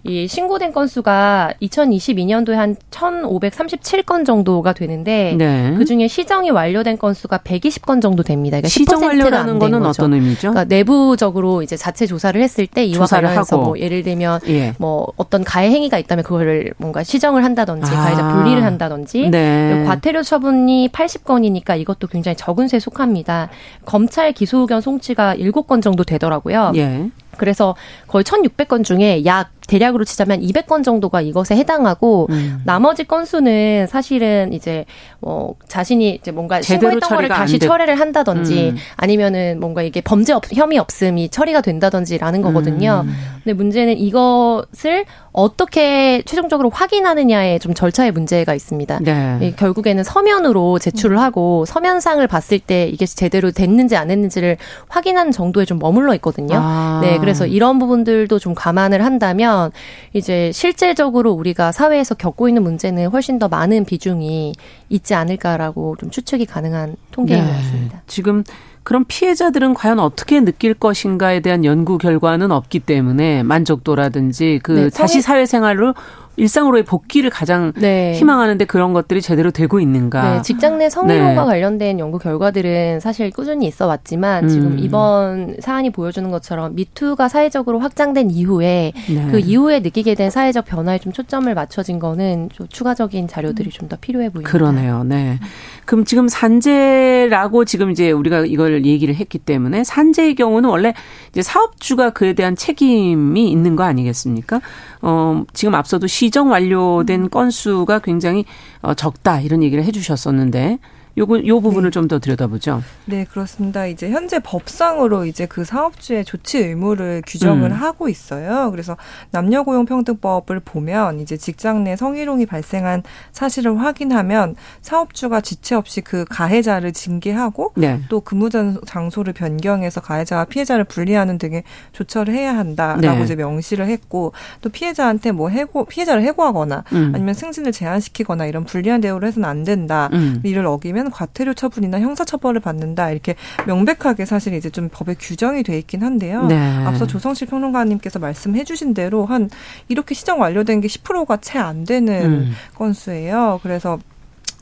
[0.05, 5.75] 이 신고된 건수가 2022년도에 한 1,537건 정도가 되는데 네.
[5.77, 8.59] 그 중에 시정이 완료된 건수가 120건 정도 됩니다.
[8.59, 10.03] 그러니까 시정 완료라는 거는 거죠.
[10.03, 10.51] 어떤 의미죠?
[10.51, 13.65] 그러니까 내부적으로 이제 자체 조사를 했을 때 이와 관련해서 하고.
[13.65, 14.75] 뭐 예를 들면 예.
[14.79, 17.95] 뭐 어떤 가해 행위가 있다면 그거를 뭔가 시정을 한다든지 아.
[17.95, 19.85] 가해자 분리를 한다든지 네.
[19.87, 23.49] 과태료 처분이 80건이니까 이것도 굉장히 적은 수에 속합니다.
[23.85, 26.73] 검찰 기소 의견 송치가 7건 정도 되더라고요.
[26.77, 27.09] 예.
[27.37, 27.77] 그래서
[28.09, 32.61] 거의 1,600건 중에 약 대략으로 치자면 200건 정도가 이것에 해당하고 음.
[32.65, 34.85] 나머지 건수는 사실은 이제
[35.21, 38.77] 뭐 자신이 이제 뭔가 신고했던 거를 다시 철회를 한다든지 음.
[38.97, 43.05] 아니면은 뭔가 이게 범죄 없, 혐의 없음이 처리가 된다든지라는 거거든요.
[43.07, 43.15] 음.
[43.45, 49.01] 근데 문제는 이것을 어떻게 최종적으로 확인하느냐에 좀 절차의 문제가 있습니다.
[49.03, 49.53] 네.
[49.57, 54.57] 결국에는 서면으로 제출을 하고 서면상을 봤을 때 이게 제대로 됐는지 안 했는지를
[54.89, 56.57] 확인하는 정도에 좀 머물러 있거든요.
[56.59, 57.01] 아.
[57.03, 59.73] 네, 그래서 이런 부분들도 좀 감안을 한다면
[60.15, 64.55] 이제 실질적으로 우리가 사회에서 겪고 있는 문제는 훨씬 더 많은 비중이
[64.89, 67.51] 있지 않을까라고 좀 추측이 가능한 통계인 네.
[67.51, 68.03] 것 같습니다.
[68.07, 68.43] 지금
[68.85, 75.23] 그럼 피해자들은 과연 어떻게 느낄 것인가에 대한 연구 결과는 없기 때문에 만족도라든지 그 네, 다시
[75.23, 75.95] 사회생활로
[76.37, 78.13] 일상으로의 복귀를 가장 네.
[78.15, 80.35] 희망하는데 그런 것들이 제대로 되고 있는가?
[80.37, 81.47] 네, 직장 내 성희롱과 네.
[81.47, 84.49] 관련된 연구 결과들은 사실 꾸준히 있어 왔지만 음.
[84.49, 89.29] 지금 이번 사안이 보여주는 것처럼 미투가 사회적으로 확장된 이후에 네.
[89.31, 93.97] 그 이후에 느끼게 된 사회적 변화에 좀 초점을 맞춰진 거는 좀 추가적인 자료들이 좀 더
[94.01, 94.51] 필요해 보입니다.
[94.51, 95.05] 그러네요.
[95.05, 95.39] 네.
[95.85, 100.95] 그럼 지금 산재라고 지금 이제 우리가 이걸 얘기를 했기 때문에 산재의 경우는 원래
[101.31, 104.63] 이제 사업주가 그에 대한 책임이 있는 거 아니겠습니까?
[105.03, 108.45] 어, 지금 앞서도 시정 완료된 건수가 굉장히
[108.81, 110.79] 어, 적다 이런 얘기를 해 주셨었는데
[111.17, 111.95] 요거 요 부분을 네.
[111.95, 112.83] 좀더 들여다보죠.
[113.07, 113.87] 네, 그렇습니다.
[113.87, 117.77] 이제 현재 법상으로 이제 그 사업주의 조치 의무를 규정을 음.
[117.77, 118.71] 하고 있어요.
[118.73, 118.97] 그래서
[119.31, 126.25] 남녀 고용 평등법을 보면 이제 직장 내 성희롱이 발생한 사실을 확인하면 사업주가 지체 없이 그
[126.29, 128.01] 가해자를 징계하고 네.
[128.09, 133.25] 또 근무 장소를 변경해서 가해자와 피해자를 분리하는 등의 조처를 해야 한다라고 네.
[133.25, 137.13] 이제 명시를 했고 또 피해자한테 뭐 해고 피해자를 해고하거나 음.
[137.15, 140.09] 아니면 승진을 제한시키거나 이런 불리한 대우를 해서는 안 된다.
[140.13, 140.41] 음.
[140.43, 143.37] 이를 어기면 하면 과태료 처분이나 형사 처벌을 받는다 이렇게
[143.67, 146.47] 명백하게 사실 이제 좀 법에 규정이 돼 있긴 한데요.
[146.47, 146.57] 네.
[146.85, 149.51] 앞서 조성실 평론가님께서 말씀해주신 대로 한
[149.89, 152.53] 이렇게 시정 완료된 게 10%가 채 안 되는 음.
[152.75, 153.61] 건수예요.
[153.63, 153.99] 그래서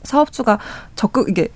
[0.03, 0.59] 사업주가
[0.95, 1.49] 적극 이게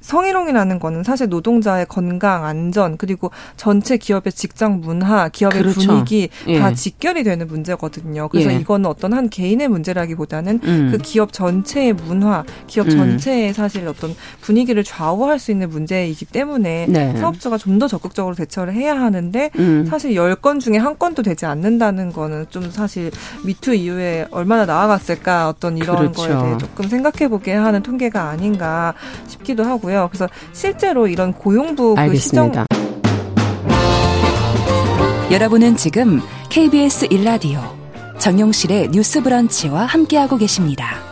[0.00, 5.80] 성희롱이라는 거는 사실 노동자의 건강, 안전 그리고 전체 기업의 직장 문화, 기업의 그렇죠.
[5.80, 6.58] 분위기 예.
[6.58, 8.28] 다 직결이 되는 문제거든요.
[8.28, 8.56] 그래서 예.
[8.56, 10.88] 이거는 어떤 한 개인의 문제라기보다는 음.
[10.92, 12.90] 그 기업 전체의 문화, 기업 음.
[12.96, 17.16] 전체의 사실 어떤 분위기를 좌우할 수 있는 문제이기 때문에 네.
[17.16, 19.86] 사업주가 좀 더 적극적으로 대처를 해야 하는데 음.
[19.88, 23.10] 사실 열 건 중에 한 건도 되지 않는다는 거는 좀 사실
[23.44, 26.12] 미투 이후에 얼마나 나아갔을까 어떤 이런 그렇죠.
[26.22, 28.92] 거에 대해 조금 생각해 보게 하는 통계가 아닌가
[29.28, 29.89] 싶기도 하고요.
[30.08, 32.52] 그래서 실제로 이런 고용부 그 시정
[35.30, 37.60] 여러분은 지금 KBS 일라디오
[38.18, 41.09] 정용실의 뉴스 브런치와 함께하고 계십니다.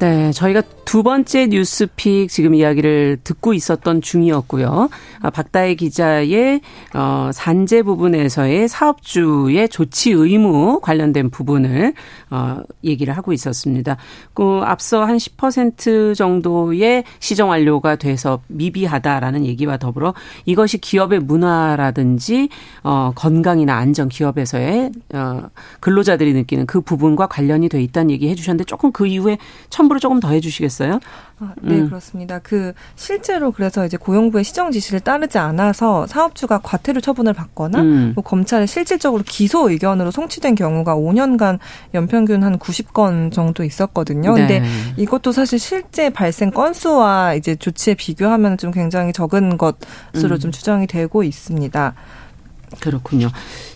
[0.00, 4.88] 네, 저희가 두 번째 뉴스픽 지금 이야기를 듣고 있었던 중이었고요.
[5.20, 6.62] 아, 박다혜 기자의
[6.94, 11.92] 어, 산재 부분에서의 사업주의 조치 의무 관련된 부분을
[12.30, 13.98] 어, 얘기를 하고 있었습니다.
[14.32, 20.14] 그 앞서 한 10% 정도의 시정 완료가 돼서 미비하다라는 얘기와 더불어
[20.46, 22.48] 이것이 기업의 문화라든지
[22.84, 25.42] 어, 건강이나 안전 기업에서의 어,
[25.80, 29.36] 근로자들이 느끼는 그 부분과 관련이 돼 있다는 얘기 해주셨는데 조금 그 이후에
[29.68, 31.00] 첨 부를 조금 더 해주시겠어요?
[31.40, 31.88] 아, 네, 음.
[31.88, 32.38] 그렇습니다.
[32.38, 38.12] 그 실제로 그래서 이제 고용부의 시정 지시를 따르지 않아서 사업주가 과태료 처분을 받거나 음.
[38.14, 41.58] 뭐 검찰에 실질적으로 기소 의견으로 송치된 경우가 5년간
[41.92, 44.34] 연평균 한 90건 정도 있었거든요.
[44.34, 44.46] 네.
[44.46, 44.62] 근데
[44.96, 50.38] 이것도 사실 실제 발생 건수와 이제 조치에 비교하면 좀 굉장히 적은 것으로 음.
[50.38, 51.94] 좀 추정이 되고 있습니다.
[52.78, 53.28] 그렇군요.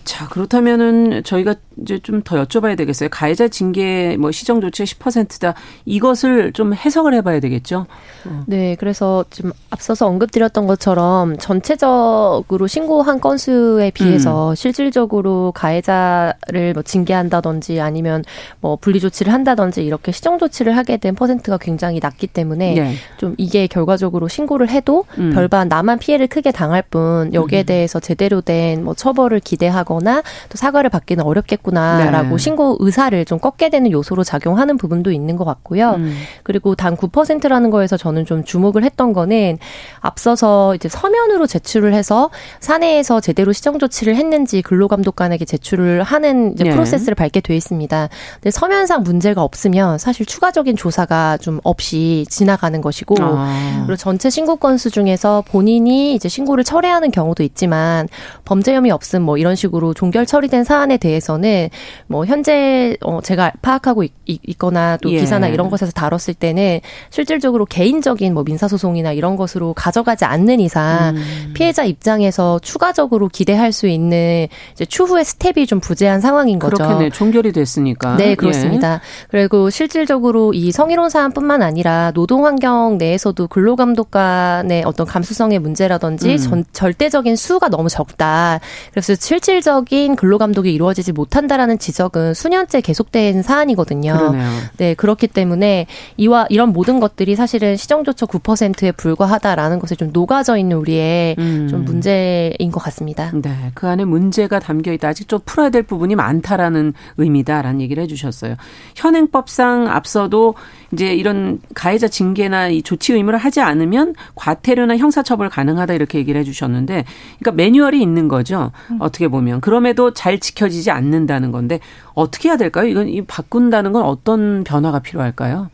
[0.05, 3.09] 자, 그렇다면은 저희가 이제 좀 더 여쭤봐야 되겠어요.
[3.09, 5.53] 가해자 징계 뭐 시정 조치가 10%다.
[5.85, 7.85] 이것을 좀 해석을 해봐야 되겠죠.
[8.25, 8.43] 어.
[8.47, 14.55] 네, 그래서 좀 앞서서 언급드렸던 것처럼 전체적으로 신고한 건수에 비해서 음.
[14.55, 18.23] 실질적으로 가해자를 뭐 징계한다든지 아니면
[18.61, 22.95] 뭐 분리 조치를 한다든지 이렇게 시정 조치를 하게 된 퍼센트가 굉장히 낮기 때문에 네.
[23.17, 25.31] 좀 이게 결과적으로 신고를 해도 음.
[25.33, 27.65] 별반 나만 피해를 크게 당할 뿐 여기에 음.
[27.65, 32.37] 대해서 제대로 된 뭐 처벌을 기대하 거나 또 사과를 받기는 어렵겠구나라고 네.
[32.37, 35.91] 신고 의사를 좀 꺾게 되는 요소로 작용하는 부분도 있는 것 같고요.
[35.91, 36.15] 음.
[36.43, 39.57] 그리고 단 9%라는 거에서 저는 좀 주목을 했던 거는
[40.01, 42.29] 앞서서 이제 서면으로 제출을 해서
[42.59, 46.71] 사내에서 제대로 시정 조치를 했는지 근로감독관에게 제출을 하는 이제 네.
[46.71, 48.09] 프로세스를 밟게 돼 있습니다.
[48.35, 53.83] 근데 서면상 문제가 없으면 사실 추가적인 조사가 좀 없이 지나가는 것이고 아.
[53.85, 58.07] 그리고 전체 신고 건수 중에서 본인이 이제 신고를 철회하는 경우도 있지만
[58.43, 61.69] 범죄 혐의 없음 뭐 이런 식으로 종결 처리된 사안에 대해서는
[62.07, 65.19] 뭐 현재 어 제가 파악하고 있, 있거나 또 예.
[65.19, 71.15] 기사나 이런 것에서 다뤘을 때는 실질적으로 개인적인 뭐 민사 소송이나 이런 것으로 가져가지 않는 이상
[71.15, 71.51] 음.
[71.53, 76.77] 피해자 입장에서 추가적으로 기대할 수 있는 이제 추후의 스텝이 좀 부재한 상황인 거죠.
[76.77, 77.09] 그렇겠네.
[77.09, 78.15] 종결이 됐으니까.
[78.17, 78.95] 네, 그렇습니다.
[78.95, 78.99] 예.
[79.29, 86.37] 그리고 실질적으로 이 성희롱 사안뿐만 아니라 노동 환경 내에서도 근로감독 관의 어떤 감수성의 문제라든지 음.
[86.37, 88.59] 전, 절대적인 수가 너무 적다.
[88.91, 94.13] 그래서 실질적 인 근로 감독이 이루어지지 못한다라는 지적은 수년째 계속된 사안이거든요.
[94.13, 94.49] 그러네요.
[94.77, 100.77] 네, 그렇기 때문에 이와 이런 모든 것들이 사실은 시정조처 9%에 불과하다라는 것에 좀 녹아져 있는
[100.77, 101.67] 우리의 음.
[101.69, 103.31] 좀 문제인 것 같습니다.
[103.33, 105.07] 네, 그 안에 문제가 담겨 있다.
[105.07, 108.55] 아직 좀 풀어야 될 부분이 많다라는 의미다라는 얘기를 해주셨어요.
[108.95, 110.55] 현행법상 앞서도
[110.95, 117.03] 이제 이런 가해자 징계나 이 조치 의무를 하지 않으면 과태료나 형사처벌 가능하다 이렇게 얘기를 해주셨는데,
[117.39, 118.71] 그러니까 매뉴얼이 있는 거죠.
[118.91, 118.97] 음.
[119.01, 121.81] 어떻게 보면 그럼에도 잘 지켜지지 않는다는 건데
[122.13, 122.87] 어떻게 해야 될까요?
[122.87, 125.69] 이건 이 바꾼다는 건 어떤 변화가 필요할까요?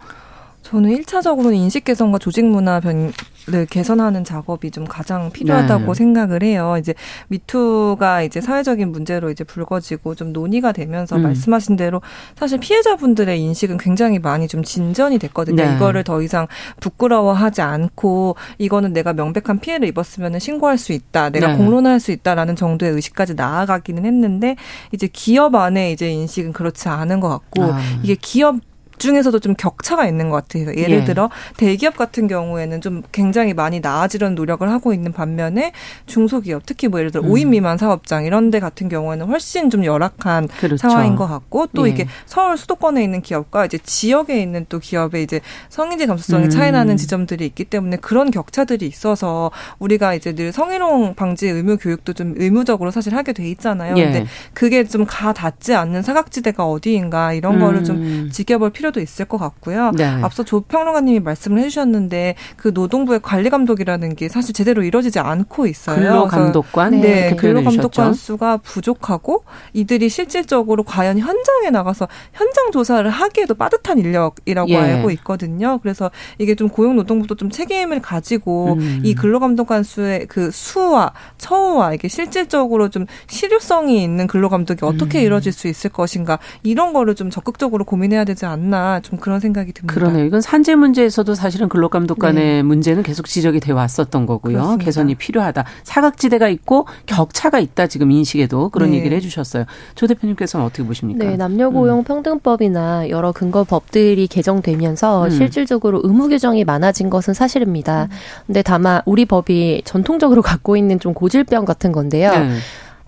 [0.72, 3.12] 저는 1차적으로는 인식 개선과 조직 문화 변,
[3.52, 5.94] 네, 개선하는 작업이 좀 가장 필요하다고 네.
[5.94, 6.78] 생각을 해요.
[6.80, 6.94] 이제
[7.28, 11.24] 미투가 이제 사회적인 문제로 이제 불거지고 좀 논의가 되면서 음.
[11.24, 12.02] 말씀하신 대로
[12.38, 15.62] 사실 피해자분들의 인식은 굉장히 많이 좀 진전이 됐거든요.
[15.62, 15.76] 네.
[15.76, 16.48] 이거를 더 이상
[16.80, 21.32] 부끄러워하지 않고 이거는 내가 명백한 피해를 입었으면 신고할 수 있다.
[21.32, 21.58] 내가 네.
[21.58, 24.56] 공론할 수 있다라는 정도의 의식까지 나아가기는 했는데
[24.94, 27.80] 이제 기업 안에 이제 인식은 그렇지 않은 것 같고 아.
[28.04, 28.71] 이게 기업
[29.02, 30.74] 중에서도 좀 격차가 있는 것 같아요.
[30.76, 31.04] 예를 예.
[31.04, 35.74] 들어 대기업 같은 경우에는 좀 굉장히 많이 나아지려는 노력을 하고 있는 반면에
[36.06, 37.30] 중소기업 특히 뭐 예를 들어 음.
[37.30, 40.78] 5인 미만 사업장 이런 데 같은 경우에는 훨씬 좀 열악한 그렇죠.
[40.78, 41.92] 상황인 것 같고 또 예.
[41.92, 46.50] 이게 서울 수도권에 있는 기업과 이제 지역에 있는 또 기업의 이제 성인지 감수성이 음.
[46.50, 52.14] 차이 나는 지점들이 있기 때문에 그런 격차들이 있어서 우리가 이제 늘 성희롱 방지 의무 교육도
[52.14, 53.96] 좀 의무적으로 사실 하게 돼 있잖아요.
[53.98, 54.04] 예.
[54.04, 57.60] 근데 그게 좀 가 닿지 않는 사각지대가 어디인가 이런 음.
[57.60, 59.92] 거를 좀 지켜볼 필요 필요도 있을 것 같고요.
[59.96, 60.06] 네.
[60.06, 65.98] 앞서 조 평론가님이 말씀을 해주셨는데 그 노동부의 관리 감독이라는 게 사실 제대로 이루어지지 않고 있어요.
[65.98, 73.56] 근로 감독관, 네, 근로 감독관 수가 부족하고 이들이 실질적으로 과연 현장에 나가서 현장 조사를 하기에도
[73.56, 74.78] 빠듯한 인력이라고 예.
[74.78, 75.80] 알고 있거든요.
[75.82, 79.02] 그래서 이게 좀 고용노동부도 좀 책임을 가지고 음.
[79.04, 85.20] 이 근로 감독관 수의 그 수와 처우와 이게 실질적으로 좀 실효성이 있는 근로 감독이 어떻게
[85.20, 85.26] 음.
[85.26, 89.94] 이루어질 수 있을 것인가 이런 거를 좀 적극적으로 고민해야 되지 않나 좀 그런 생각이 듭니다.
[89.94, 90.26] 그러네요.
[90.26, 92.64] 이건 산재 문제에서도 사실은 근로감독 간의 네.
[92.64, 94.54] 문제는 계속 지적이 돼 왔었던 거고요.
[94.54, 94.86] 그렇습니다.
[94.86, 95.66] 개선이 필요하다.
[95.84, 98.98] 사각지대가 있고 격차가 있다 지금 인식에도 그런 네.
[98.98, 99.66] 얘기를 해주셨어요.
[99.96, 101.24] 조 대표님께서는 어떻게 보십니까?
[101.26, 103.10] 네, 남녀고용평등법이나 음.
[103.10, 105.30] 여러 근거법들이 개정되면서 음.
[105.30, 108.04] 실질적으로 의무 규정이 많아진 것은 사실입니다.
[108.04, 108.10] 음.
[108.48, 112.32] 근데 다만 우리 법이 전통적으로 갖고 있는 좀 고질병 같은 건데요.
[112.32, 112.50] 네.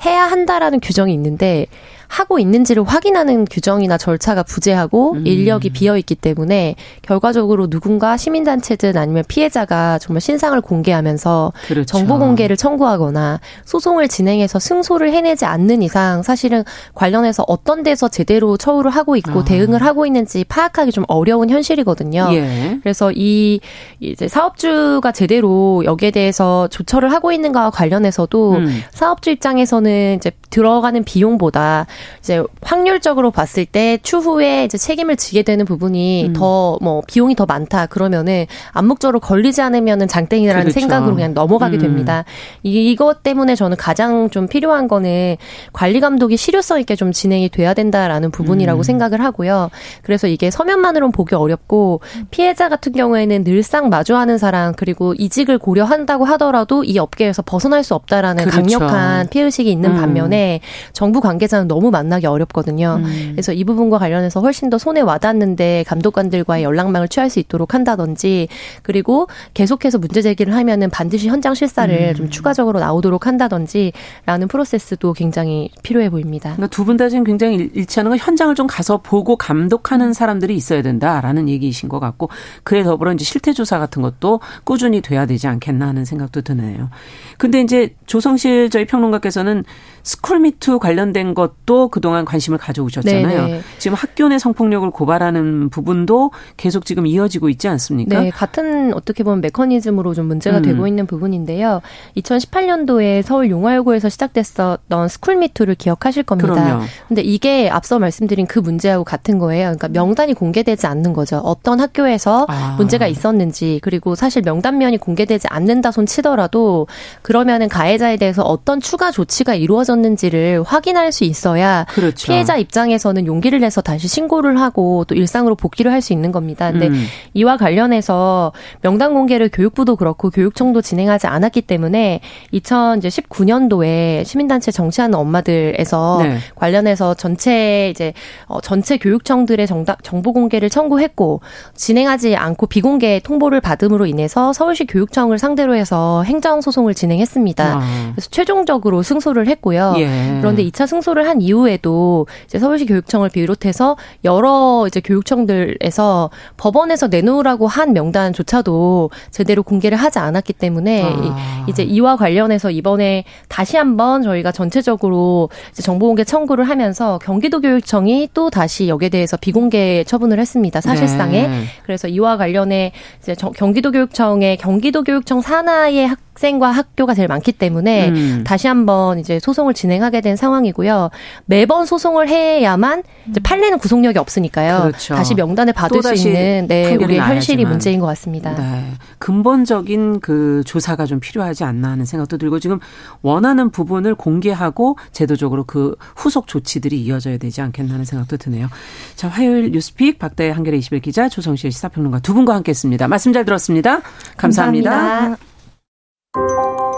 [0.06, 1.68] 해야 한다라는 규정이 있는데
[2.14, 5.26] 하고 있는지를 확인하는 규정이나 절차가 부재하고 음.
[5.26, 11.86] 인력이 비어 있기 때문에 결과적으로 누군가 시민단체든 아니면 피해자가 정말 신상을 공개하면서 그렇죠.
[11.86, 18.92] 정보 공개를 청구하거나 소송을 진행해서 승소를 해내지 않는 이상 사실은 관련해서 어떤 데서 제대로 처우를
[18.92, 19.44] 하고 있고 아.
[19.44, 22.30] 대응을 하고 있는지 파악하기 좀 어려운 현실이거든요.
[22.34, 22.80] 예.
[22.84, 23.60] 그래서 이
[24.00, 28.84] 이제 사업주가 제대로 여기에 대해서 조처를 하고 있는가와 관련해서도 음.
[28.92, 31.88] 사업주 입장에서는 이제 들어가는 비용보다
[32.20, 36.34] 이제 확률적으로 봤을 때 추후에 이제 책임을 지게 되는 부분이 음.
[36.34, 40.80] 더뭐 비용이 더 많다 그러면은 암묵적으로 걸리지 않으면은 장땡이라는 그렇죠.
[40.80, 41.82] 생각으로 그냥 넘어가게 음.
[41.82, 42.26] 됩니다.
[42.64, 45.38] 이, 이것 때문에 저는 가장 좀 필요한 거는
[45.72, 48.84] 관리 감독이 실효성 있게 좀 진행이 돼야 된다라는 부분이라고 음.
[48.84, 49.70] 생각을 하고요.
[50.02, 56.84] 그래서 이게 서면만으로는 보기 어렵고 피해자 같은 경우에는 늘상 마주하는 사람 그리고 이직을 고려한다고 하더라도
[56.84, 58.80] 이 업계에서 벗어날 수 없다라는 그렇죠.
[58.80, 59.96] 강력한 피해의식이 있는 음.
[59.98, 60.60] 반면에
[60.94, 63.00] 정부 관계자는 너무 만나기 어렵거든요.
[63.02, 63.30] 음.
[63.32, 68.50] 그래서 이 부분과 관련해서 훨씬 더 손에 와닿는데 감독관들과의 연락망을 취할 수 있도록 한다든지
[68.82, 72.16] 그리고 계속해서 문제 제기를 하면은 반드시 현장 실사를 음.
[72.16, 76.56] 좀 추가적으로 나오도록 한다든지라는 프로세스도 굉장히 필요해 보입니다.
[76.56, 80.82] 그러니까 두 분 다 지금 굉장히 일치하는 건 현장을 좀 가서 보고 감독하는 사람들이 있어야
[80.82, 82.30] 된다라는 얘기이신 것 같고
[82.64, 86.90] 그에 더불어 이제 실태 조사 같은 것도 꾸준히 돼야 되지 않겠나 하는 생각도 드네요.
[87.38, 89.64] 근데 이제 조성실 저희 평론가께서는
[90.04, 93.46] 스쿨미투 관련된 것도 그동안 관심을 가져오셨잖아요.
[93.48, 93.62] 네네.
[93.80, 98.20] 지금 학교 내 성폭력을 고발하는 부분도 계속 지금 이어지고 있지 않습니까?
[98.20, 100.62] 네, 같은 어떻게 보면 메커니즘으로 좀 문제가 음.
[100.64, 101.82] 되고 있는 부분인데요.
[102.18, 106.54] 2018년도에 서울 용화여고에서 시작됐었던 스쿨미투를 기억하실 겁니다.
[106.54, 106.84] 그럼요.
[107.08, 109.68] 근데 이게 앞서 말씀드린 그 문제하고 같은 거예요.
[109.68, 111.38] 그러니까 명단이 공개되지 않는 거죠.
[111.38, 112.76] 어떤 학교에서 아.
[112.78, 116.88] 문제가 있었는지 그리고 사실 명단면이 공개되지 않는다 손 치더라도
[117.22, 122.28] 그러면은 가해자에 대해서 어떤 추가 조치가 이루어져 있었는지를 확인할 수 있어야 그렇죠.
[122.28, 126.72] 피해자 입장에서는 용기를 내서 다시 신고를 하고 또 일상으로 복귀를 할 수 있는 겁니다.
[126.72, 127.06] 근데 음.
[127.34, 128.52] 이와 관련해서
[128.82, 132.20] 명단 공개를 교육부도 그렇고 교육청도 진행하지 않았기 때문에
[132.54, 136.38] 2019년도에 시민단체 정치하는 엄마들에서 네.
[136.56, 138.14] 관련해서 전체 이제
[138.48, 141.42] 어, 전체 교육청들의 정답 정보 공개를 청구했고
[141.74, 147.64] 진행하지 않고 비공개 통보를 받음으로 인해서 서울시 교육청을 상대로 해서 행정 소송을 진행했습니다.
[147.64, 148.12] 아.
[148.14, 149.83] 그래서 최종적으로 승소를 했고요.
[149.92, 149.96] 있어요.
[150.00, 150.38] 예.
[150.40, 157.94] 그런데 2차 승소를 한 이후에도 이제 서울시 교육청을 비롯해서 여러 이제 교육청들에서 법원에서 내놓으라고 한
[157.94, 161.66] 명단조차도 제대로 공개를 하지 않았기 때문에 아.
[161.68, 168.30] 이제 이와 관련해서 이번에 다시 한번 저희가 전체적으로 이제 정보 공개 청구를 하면서 경기도 교육청이
[168.34, 170.82] 또 다시 여기에 대해서 비공개 처분을 했습니다.
[170.82, 171.48] 사실상에.
[171.48, 171.64] 네.
[171.84, 178.10] 그래서 이와 관련해 이제 경기도 교육청의 경기도 교육청 산하의 학 학생과 학교가 제일 많기 때문에
[178.10, 178.44] 음.
[178.46, 181.10] 다시 한번 이제 소송을 진행하게 된 상황이고요.
[181.46, 183.04] 매번 소송을 해야만
[183.44, 184.82] 판례는 구속력이 없으니까요.
[184.82, 185.16] 그렇죠.
[185.16, 188.56] 다시 명단에 받을 수 있는 네, 우리의 현실이 문제인 것 같습니다.
[188.56, 188.86] 네.
[189.20, 192.80] 근본적인 그 조사가 좀 필요하지 않나 하는 생각도 들고 지금
[193.22, 198.68] 원하는 부분을 공개하고 제도적으로 그 후속 조치들이 이어져야 되지 않겠나 하는 생각도 드네요.
[199.16, 203.08] 자, 화요일 뉴스픽 박다혜 한겨레 21 기자 조성실 시사평론가 두 분과 함께했습니다.
[203.08, 204.02] 말씀 잘 들었습니다.
[204.38, 204.92] 감사합니다.
[204.92, 206.93] 감사합니다.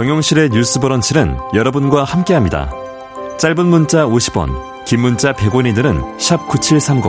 [0.00, 2.70] 정용실의 뉴스 브런치는 여러분과 함께합니다.
[3.36, 6.16] 짧은 문자 50원, 긴 문자 100원이들은
[6.48, 7.04] 9730.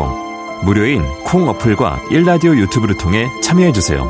[0.65, 4.03] 무료인 콩 어플과 일라디오 유튜브를 통해 참여해주세요.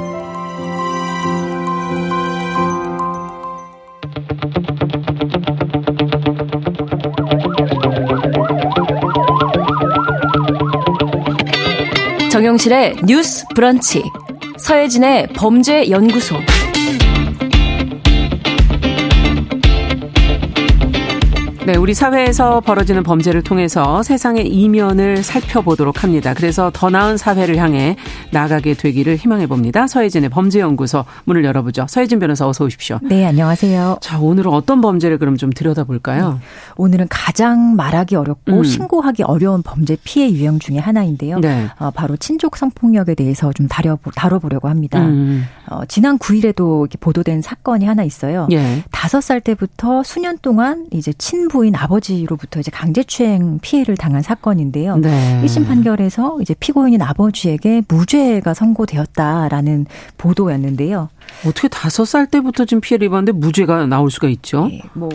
[12.31, 14.01] 정용실의 뉴스 브런치.
[14.57, 16.35] 서혜진의 범죄 연구소.
[21.71, 26.33] 네, 우리 사회에서 벌어지는 범죄를 통해서 세상의 이면을 살펴보도록 합니다.
[26.33, 27.95] 그래서 더 나은 사회를 향해
[28.31, 29.87] 나가게 되기를 희망해 봅니다.
[29.87, 31.85] 서혜진의 범죄연구소 문을 열어보죠.
[31.87, 32.99] 서혜진 변호사 어서 오십시오.
[33.03, 33.99] 네, 안녕하세요.
[34.01, 36.33] 자, 오늘은 어떤 범죄를 그럼 좀 들여다볼까요?
[36.33, 36.39] 네,
[36.75, 38.63] 오늘은 가장 말하기 어렵고 음.
[38.65, 41.39] 신고하기 어려운 범죄 피해 유형 중에 하나인데요.
[41.39, 41.69] 네.
[41.79, 44.99] 어, 바로 친족 성폭력에 대해서 좀 다뤄, 다뤄보려고 합니다.
[44.99, 45.45] 음.
[45.69, 48.49] 어, 지난 9일에도 보도된 사건이 하나 있어요.
[48.51, 48.83] 예.
[48.91, 54.97] 5살 때부터 수년 동안 이제 친부 인 아버지로부터 이제 강제추행 피해를 당한 사건인데요.
[54.97, 55.41] 네.
[55.45, 59.85] 1심 판결에서 이제 피고인인 아버지에게 무죄가 선고되었다라는
[60.17, 61.09] 보도였는데요.
[61.45, 64.67] 어떻게 다섯 살 때부터 좀 피해를 입었는데 무죄가 나올 수가 있죠?
[64.67, 65.09] 네, 뭐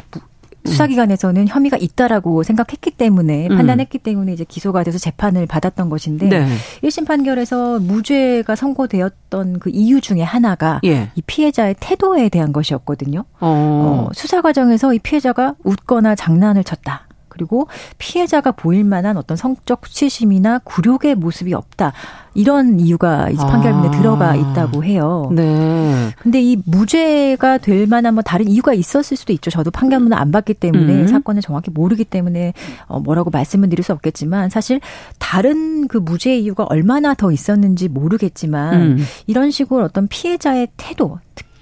[0.67, 3.57] 수사기관에서는 혐의가 있다라고 생각했기 때문에 음.
[3.57, 6.47] 판단했기 때문에 이제 기소가 돼서 재판을 받았던 것인데 네.
[6.83, 11.11] 1심 판결에서 무죄가 선고되었던 그 이유 중에 하나가 예.
[11.15, 13.25] 이 피해자의 태도에 대한 것이었거든요.
[13.41, 14.09] 어.
[14.09, 17.06] 어, 수사 과정에서 이 피해자가 웃거나 장난을 쳤다.
[17.37, 17.69] 그리고
[17.99, 21.93] 피해자가 보일 만한 어떤 성적 수치심이나 굴욕의 모습이 없다.
[22.35, 23.91] 이런 이유가 이제 판결문에 아.
[23.93, 25.31] 들어가 있다고 해요.
[25.33, 26.11] 네.
[26.19, 29.51] 근데 이 무죄가 될 만한 뭐 다른 이유가 있었을 수도 있죠.
[29.51, 31.07] 저도 판결문을 안 봤기 때문에 음.
[31.07, 32.53] 사건을 정확히 모르기 때문에
[32.87, 34.81] 어 뭐라고 말씀을 드릴 수 없겠지만 사실
[35.19, 38.99] 다른 그 무죄 이유가 얼마나 더 있었는지 모르겠지만 음.
[39.27, 41.19] 이런 식으로 어떤 피해자의 태도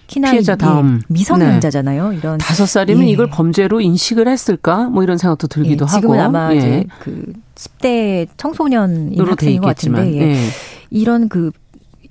[0.07, 2.11] 특히나 피해자 다음 미성년자잖아요.
[2.11, 2.17] 네.
[2.17, 3.11] 이런 다섯 살이면 예.
[3.11, 4.85] 이걸 범죄로 인식을 했을까?
[4.85, 6.01] 뭐 이런 생각도 들기도 예, 하고.
[6.01, 6.57] 지금은 아마 예.
[6.57, 10.21] 이제 그 10대 청소년인 학생인 것 같은데 예.
[10.21, 10.37] 예.
[10.91, 11.51] 이런 그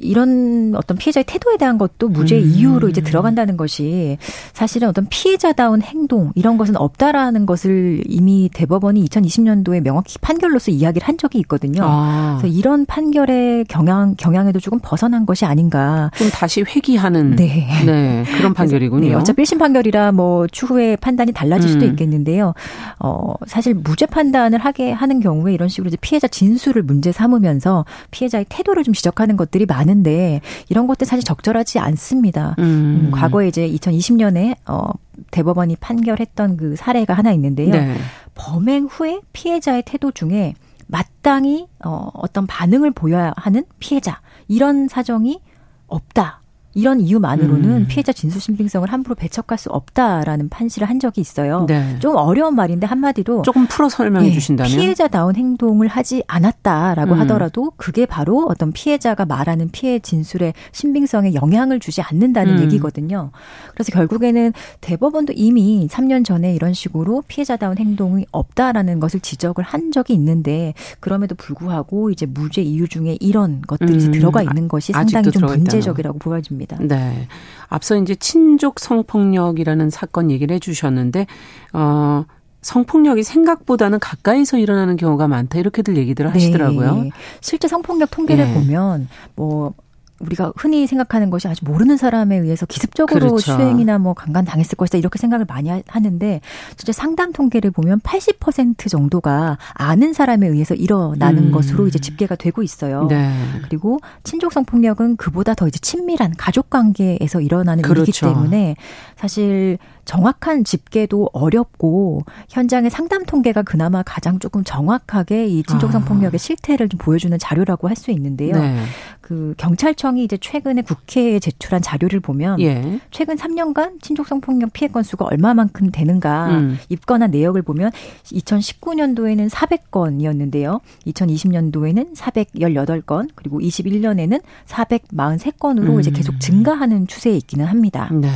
[0.04, 2.44] 이런 어떤 피해자의 태도에 대한 것도 무죄 음.
[2.44, 4.18] 이유로 이제 들어간다는 것이
[4.54, 11.18] 사실은 어떤 피해자다운 행동 이런 것은 없다라는 것을 이미 대법원이 2020년도에 명확히 판결로서 이야기를 한
[11.18, 11.82] 적이 있거든요.
[11.84, 12.38] 아.
[12.40, 16.12] 그래서 이런 판결의 경향 경향에도 조금 벗어난 것이 아닌가.
[16.16, 19.08] 좀 다시 회귀하는 네, 네 그런 판결이군요.
[19.08, 21.92] 네, 어차피 1심 판결이라 뭐 추후에 판단이 달라질 수도 음.
[21.92, 22.54] 있겠는데요.
[23.00, 28.46] 어 사실 무죄 판단을 하게 하는 경우에 이런 식으로 이제 피해자 진술을 문제 삼으면서 피해자의
[28.50, 32.56] 태도를 좀 지적하는 것들이 많은 많은데 이런 것들 사실 적절하지 않습니다.
[32.60, 32.64] 음.
[32.64, 34.90] 음, 과거에 이제 2020년에 어
[35.32, 37.72] 대법원이 판결했던 그 사례가 하나 있는데요.
[37.72, 37.96] 네.
[38.36, 40.56] 범행 후에 피해자의 태도 중에
[40.88, 45.40] 마땅히 어 어떤 반응을 보여야 하는 피해자 이런 사정이
[45.88, 46.42] 없다.
[46.76, 47.86] 이런 이유만으로는 음.
[47.88, 51.66] 피해자 진술 신빙성을 함부로 배척할 수 없다라는 판시를 한 적이 있어요.
[51.68, 51.98] 네.
[52.00, 57.20] 좀 어려운 말인데 한마디로 조금 풀어 설명해 네, 주신다면 피해자다운 행동을 하지 않았다라고 음.
[57.22, 62.64] 하더라도 그게 바로 어떤 피해자가 말하는 피해 진술의 신빙성에 영향을 주지 않는다는 음.
[62.64, 63.32] 얘기거든요.
[63.74, 70.14] 그래서 결국에는 대법원도 이미 3년 전에 이런 식으로 피해자다운 행동이 없다라는 것을 지적을 한 적이
[70.14, 74.12] 있는데 그럼에도 불구하고 이제 무죄 이유 중에 이런 것들이 음.
[74.12, 76.63] 들어가 있는 것이 상당히 좀 문제적이라고 보여집니다.
[76.64, 76.96] 있습니다.
[76.96, 77.28] 네.
[77.68, 81.28] 앞서 이제 친족 성폭력이라는 사건 얘기를 해 주셨는데,
[81.74, 82.26] 어,
[82.62, 86.96] 성폭력이 생각보다는 가까이서 일어나는 경우가 많다 이렇게들 얘기들 하시더라고요.
[86.96, 87.10] 네.
[87.42, 88.54] 실제 성폭력 통계를 네.
[88.54, 89.74] 보면 뭐
[90.20, 93.54] 우리가 흔히 생각하는 것이 아주 모르는 사람에 의해서 기습적으로 그렇죠.
[93.54, 96.42] 수행이나 뭐 강간 당했을 것이다 이렇게 생각을 많이 하는데
[96.78, 101.52] 진짜 상담 통계를 보면 80% 정도가 아는 사람에 의해서 일어나는 음.
[101.52, 103.08] 것으로 이제 집계가 되고 있어요.
[103.08, 103.34] 네.
[103.64, 108.04] 그리고 친족 성폭력은 그보다 더 이제 친밀한 가족 관계에서 일어나는 그렇죠.
[108.04, 108.76] 일이기 때문에
[109.16, 116.36] 사실 정확한 집계도 어렵고 현장의 상담 통계가 그나마 가장 조금 정확하게 이 친족 성 폭력의
[116.36, 116.38] 아.
[116.38, 118.60] 실태를 좀 보여주는 자료라고 할 수 있는데요.
[118.60, 118.84] 네.
[119.22, 123.00] 그 경찰청이 이제 최근에 국회에 제출한 자료를 보면 예.
[123.12, 126.78] 최근 3년간 친족 성 폭력 피해 건수가 얼마만큼 되는가 음.
[126.90, 127.92] 입건한 내역을 보면
[128.26, 130.82] 2019년도에는 400건이었는데요.
[131.08, 136.00] 2020년도에는 418건 그리고 21년에는 443건으로 음.
[136.00, 138.10] 이제 계속 증가하는 추세에 있기는 합니다.
[138.12, 138.30] 네.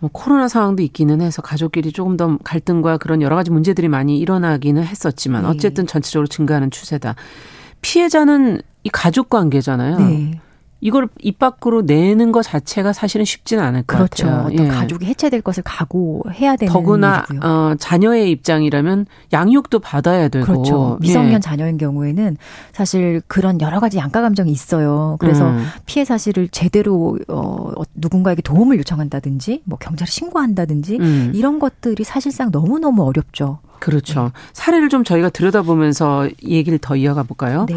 [0.00, 4.82] 뭐 코로나 상황도 있기는 해서 가족끼리 조금 더 갈등과 그런 여러 가지 문제들이 많이 일어나기는
[4.82, 5.48] 했었지만 네.
[5.48, 7.14] 어쨌든 전체적으로 증가하는 추세다.
[7.82, 9.98] 피해자는 이 가족 관계잖아요.
[9.98, 10.40] 네.
[10.80, 14.26] 이걸 입 밖으로 내는 것 자체가 사실은 쉽지는 않을 것 그렇죠.
[14.26, 14.46] 같아요.
[14.46, 14.68] 어떤 예.
[14.70, 17.40] 가족이 해체될 것을 각오해야 되는 더구나 일이고요.
[17.48, 20.98] 어, 자녀의 입장이라면 양육도 받아야 되고 그렇죠.
[21.00, 21.40] 미성년 예.
[21.40, 22.36] 자녀인 경우에는
[22.72, 25.16] 사실 그런 여러 가지 양가 감정이 있어요.
[25.20, 25.66] 그래서 음.
[25.86, 31.32] 피해 사실을 제대로 어, 누군가에게 도움을 요청한다든지 뭐 경찰에 신고한다든지 음.
[31.34, 33.58] 이런 것들이 사실상 너무 너무 어렵죠.
[33.80, 34.24] 그렇죠.
[34.24, 34.30] 네.
[34.52, 37.66] 사례를 좀 저희가 들여다보면서 얘기를 더 이어가 볼까요?
[37.68, 37.76] 네.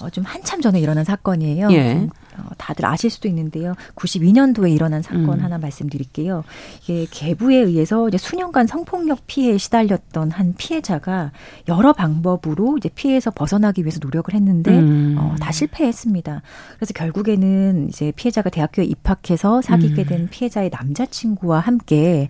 [0.00, 1.70] 어, 좀 한참 전에 일어난 사건이에요.
[1.72, 2.08] 예.
[2.38, 3.74] 어, 다들 아실 수도 있는데요.
[3.94, 5.44] 92년도에 일어난 사건 음.
[5.44, 6.44] 하나 말씀드릴게요.
[6.82, 11.32] 이게 계부에 의해서 이제 수년간 성폭력 피해에 시달렸던 한 피해자가
[11.68, 15.16] 여러 방법으로 이제 피해에서 벗어나기 위해서 노력을 했는데 음.
[15.18, 16.42] 어, 다 실패했습니다.
[16.76, 20.06] 그래서 결국에는 이제 피해자가 대학교에 입학해서 사귀게 음.
[20.06, 22.28] 된 피해자의 남자친구와 함께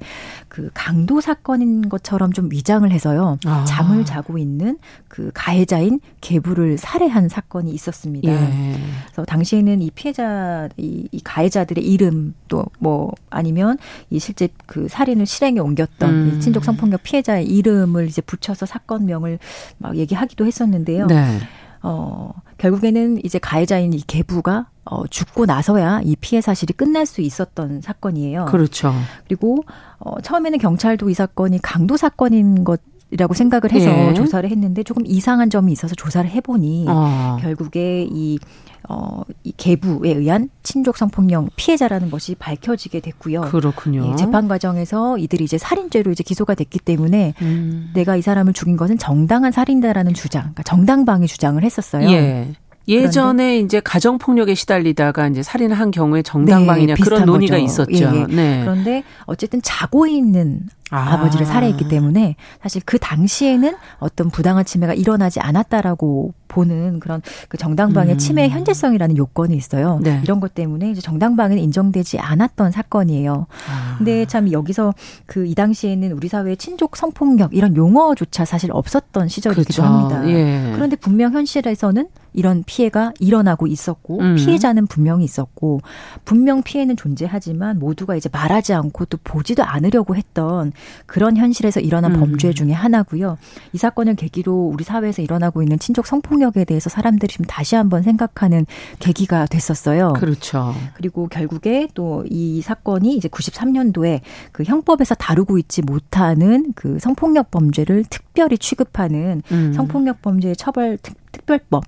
[0.49, 3.39] 그 강도 사건인 것처럼 좀 위장을 해서요.
[3.45, 3.65] 아.
[3.65, 4.79] 잠을 자고 있는
[5.09, 8.31] 그 가해자인 계부를 살해한 사건이 있었습니다.
[8.31, 8.77] 예.
[9.07, 13.79] 그래서 당시에는 이 피해자 이, 이 가해자들의 이름 또 뭐 아니면
[14.11, 16.41] 이 실제 그 살인을 실행에 옮겼던 음.
[16.41, 19.39] 친족 성폭력 피해자의 이름을 이제 붙여서 사건명을
[19.79, 21.07] 막 얘기하기도 했었는데요.
[21.07, 21.39] 네.
[21.85, 27.81] 어, 결국에는 이제 가해자인 이 계부가 어, 죽고 나서야 이 피해 사실이 끝날 수 있었던
[27.81, 28.47] 사건이에요.
[28.47, 28.93] 그렇죠.
[29.27, 29.65] 그리고
[29.99, 32.81] 어, 처음에는 경찰도 이 사건이 강도 사건인 것
[33.13, 34.15] 이라고 생각을 해서 예.
[34.15, 37.37] 조사를 했는데 조금 이상한 점이 있어서 조사를 해보니 어.
[37.43, 38.39] 결국에 이
[38.89, 43.43] 어, 이 계부에 의한 친족 성폭력 피해자라는 것이 밝혀지게 됐고요.
[43.43, 44.11] 그렇군요.
[44.11, 47.91] 예, 재판 과정에서 이들이 이제 살인죄로 이제 기소가 됐기 때문에 음.
[47.95, 52.11] 내가 이 사람을 죽인 것은 정당한 살인다라는 주장, 그러니까 정당방위 주장을 했었어요.
[52.11, 52.53] 예.
[52.89, 57.65] 예전에 이제 가정 폭력에 시달리다가 이제 살인을 한 경우에 정당방위냐 네, 그런 논의가 거죠.
[57.65, 57.93] 있었죠.
[57.93, 58.27] 예, 예.
[58.27, 58.61] 네.
[58.63, 60.63] 그런데 어쨌든 자고 있는
[60.93, 61.21] 아.
[61.21, 68.13] 버지를 살해했기 때문에 사실 그 당시에는 어떤 부당한 침해가 일어나지 않았다라고 보는 그런 그 정당방위
[68.13, 68.19] 음.
[68.19, 70.01] 침해 현재성이라는 요건이 있어요.
[70.03, 70.21] 네.
[70.23, 73.47] 이런 것 때문에 이제 정당방위는 인정되지 않았던 사건이에요.
[73.71, 73.95] 아.
[73.99, 74.93] 근데 참 여기서
[75.27, 79.83] 그 이 당시에는 우리 사회에 친족 성폭력 이런 용어조차 사실 없었던 시절이기도 그렇죠.
[79.83, 80.27] 합니다.
[80.29, 80.71] 예.
[80.73, 84.37] 그런데 분명 현실에서는 이런 피해가 일어나고 있었고 음.
[84.37, 85.81] 피해자는 분명히 있었고
[86.25, 90.73] 분명 피해는 존재하지만 모두가 이제 말하지 않고 또 보지도 않으려고 했던
[91.07, 92.21] 그런 현실에서 일어난 음.
[92.21, 93.39] 범죄 중의 하나고요.
[93.73, 98.67] 이 사건을 계기로 우리 사회에서 일어나고 있는 친족 성폭력에 대해서 사람들이 좀 다시 한번 생각하는
[98.99, 100.15] 계기가 됐었어요.
[100.15, 100.75] 그렇죠.
[100.95, 104.21] 그리고 결국에 또 이 사건이 이제 93년도에
[104.53, 109.73] 그 형법에서 다루고 있지 못하는 그 성폭력 범죄를 특별히 취급하는 음.
[109.73, 111.85] 성폭력 범죄 처벌 특, 특별법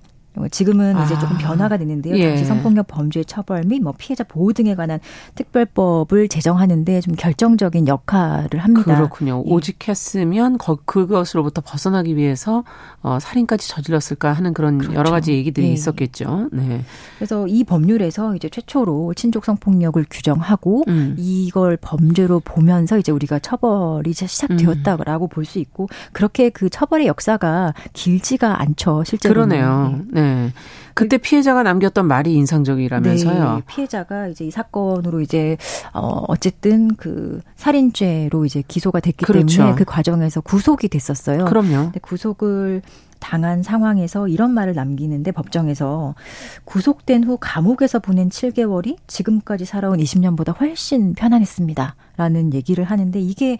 [0.51, 1.05] 지금은 아.
[1.05, 2.15] 이제 조금 변화가 됐는데요.
[2.17, 2.27] 예.
[2.29, 4.99] 당시 성폭력 범죄 처벌 및 뭐 피해자 보호 등에 관한
[5.35, 8.95] 특별법을 제정하는데 좀 결정적인 역할을 합니다.
[8.95, 9.43] 그렇군요.
[9.45, 9.51] 예.
[9.51, 12.63] 오직 했으면 그것으로부터 벗어나기 위해서
[13.01, 14.95] 어, 살인까지 저질렀을까 하는 그런 그렇죠.
[14.95, 15.71] 여러 가지 얘기들이 예.
[15.71, 16.49] 있었겠죠.
[16.51, 16.83] 네.
[17.17, 21.15] 그래서 이 법률에서 이제 최초로 친족 성폭력을 규정하고 음.
[21.17, 25.29] 이걸 범죄로 보면서 이제 우리가 처벌이 시작되었다라고 음.
[25.29, 29.03] 볼수 있고 그렇게 그 처벌의 역사가 길지가 않죠.
[29.05, 29.33] 실제로.
[29.33, 30.01] 그러네요.
[30.09, 30.24] 네.
[30.25, 30.53] 네.
[30.93, 33.55] 그때 피해자가 남겼던 말이 인상적이라면서요.
[33.55, 35.57] 네, 피해자가 이제 이 사건으로 이제
[35.93, 39.57] 어 어쨌든 그 살인죄로 이제 기소가 됐기 그렇죠.
[39.57, 41.45] 때문에 그 과정에서 구속이 됐었어요.
[41.45, 41.75] 그럼요.
[41.85, 42.81] 근데 구속을
[43.19, 46.15] 당한 상황에서 이런 말을 남기는데 법정에서
[46.63, 51.95] 구속된 후 감옥에서 보낸 7개월이 지금까지 살아온 20년보다 훨씬 편안했습니다.
[52.17, 53.57] 라는 얘기를 하는데 이게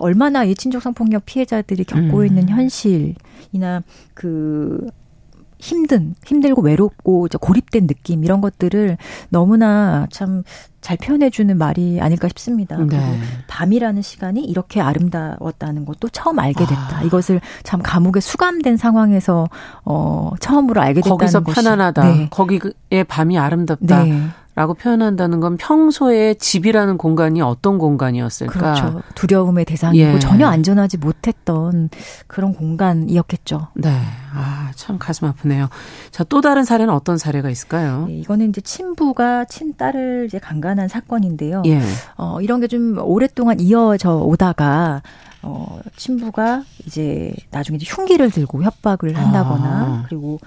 [0.00, 2.26] 얼마나 이 친족 성폭력 피해자들이 겪고 음.
[2.26, 3.82] 있는 현실이나
[4.14, 4.88] 그
[5.58, 8.96] 힘든, 힘들고 외롭고 고립된 느낌 이런 것들을
[9.30, 10.42] 너무나 참
[10.84, 12.76] 잘 표현해주는 말이 아닐까 싶습니다.
[12.76, 12.84] 네.
[12.86, 13.02] 그리고
[13.46, 16.98] 밤이라는 시간이 이렇게 아름다웠다는 것도 처음 알게 됐다.
[16.98, 17.02] 아.
[17.02, 19.48] 이것을 참 감옥에 수감된 상황에서
[19.86, 21.54] 어 처음으로 알게 됐다는 거기서 것이.
[21.54, 22.04] 편안하다.
[22.04, 22.28] 네.
[22.30, 24.04] 거기에 밤이 아름답다.
[24.04, 24.28] 네.
[24.54, 28.52] 라고 표현한다는 건 평소에 집이라는 공간이 어떤 공간이었을까?
[28.52, 29.02] 그렇죠.
[29.14, 30.18] 두려움의 대상이고 예.
[30.20, 31.88] 전혀 안전하지 못했던
[32.26, 33.68] 그런 공간이었겠죠.
[33.74, 33.90] 네.
[34.32, 35.68] 아, 참 가슴 아프네요.
[36.10, 38.06] 자, 또 다른 사례는 어떤 사례가 있을까요?
[38.06, 41.62] 네, 이거는 이제 친부가 친딸을 이제 강간한 사건인데요.
[41.66, 41.80] 예.
[42.16, 45.02] 어, 이런 게 좀 오랫동안 이어져 오다가
[45.42, 50.04] 어, 친부가 이제 나중에 이제 흉기를 들고 협박을 한다거나 아.
[50.08, 50.40] 그리고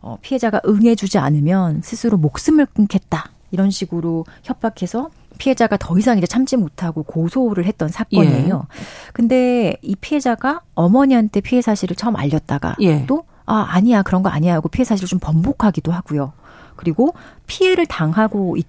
[0.00, 3.30] 어, 피해자가 응해주지 않으면 스스로 목숨을 끊겠다.
[3.52, 8.66] 이런 식으로 협박해서 피해자가 더 이상 이제 참지 못하고 고소를 했던 사건이에요.
[8.68, 8.82] 예.
[9.12, 13.06] 근데 이 피해자가 어머니한테 피해 사실을 처음 알렸다가 예.
[13.06, 14.02] 또 아, 아니야.
[14.02, 16.32] 그런 거 아니야 하고 피해 사실을 좀 번복하기도 하고요.
[16.76, 17.14] 그리고
[17.46, 18.66] 피해를 당하고 있,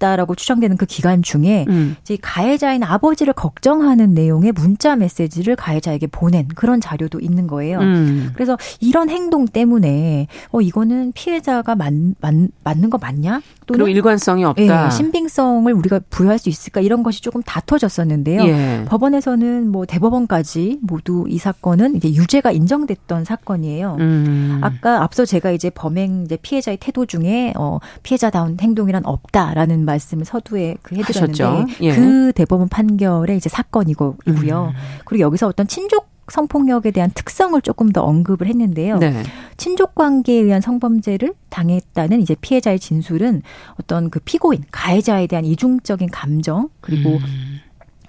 [0.00, 1.96] 있다라고 추정되는 그 기간 중에 음.
[2.00, 7.78] 이제 가해자인 아버지를 걱정하는 내용의 문자 메시지를 가해자에게 보낸 그런 자료도 있는 거예요.
[7.78, 8.30] 음.
[8.34, 12.34] 그래서 이런 행동 때문에 어 이거는 피해자가 맞, 맞,
[12.64, 13.42] 맞는 거 맞냐?
[13.66, 14.86] 또는 일관성이 없다.
[14.86, 18.42] 예, 신빙성을 우리가 부여할 수 있을까 이런 것이 조금 다퉈졌었는데요.
[18.42, 18.84] 예.
[18.88, 23.96] 법원에서는 뭐 대법원까지 모두 이 사건은 이제 유죄가 인정됐던 사건이에요.
[24.00, 24.58] 음.
[24.62, 30.76] 아까 앞서 제가 이제 범행 이제 피해자의 태도 중에 어 피해자다운 행동이란 없다라는 말씀을 서두에
[30.82, 31.94] 그 해드렸는데 예.
[31.94, 34.14] 그 대법원 판결의 이제 사건이고요.
[34.28, 34.72] 음.
[35.04, 38.98] 그리고 여기서 어떤 친족 성폭력에 대한 특성을 조금 더 언급을 했는데요.
[38.98, 39.22] 네.
[39.56, 43.42] 친족 관계에 의한 성범죄를 당했다는 이제 피해자의 진술은
[43.80, 47.60] 어떤 그 피고인 가해자에 대한 이중적인 감정 그리고 음.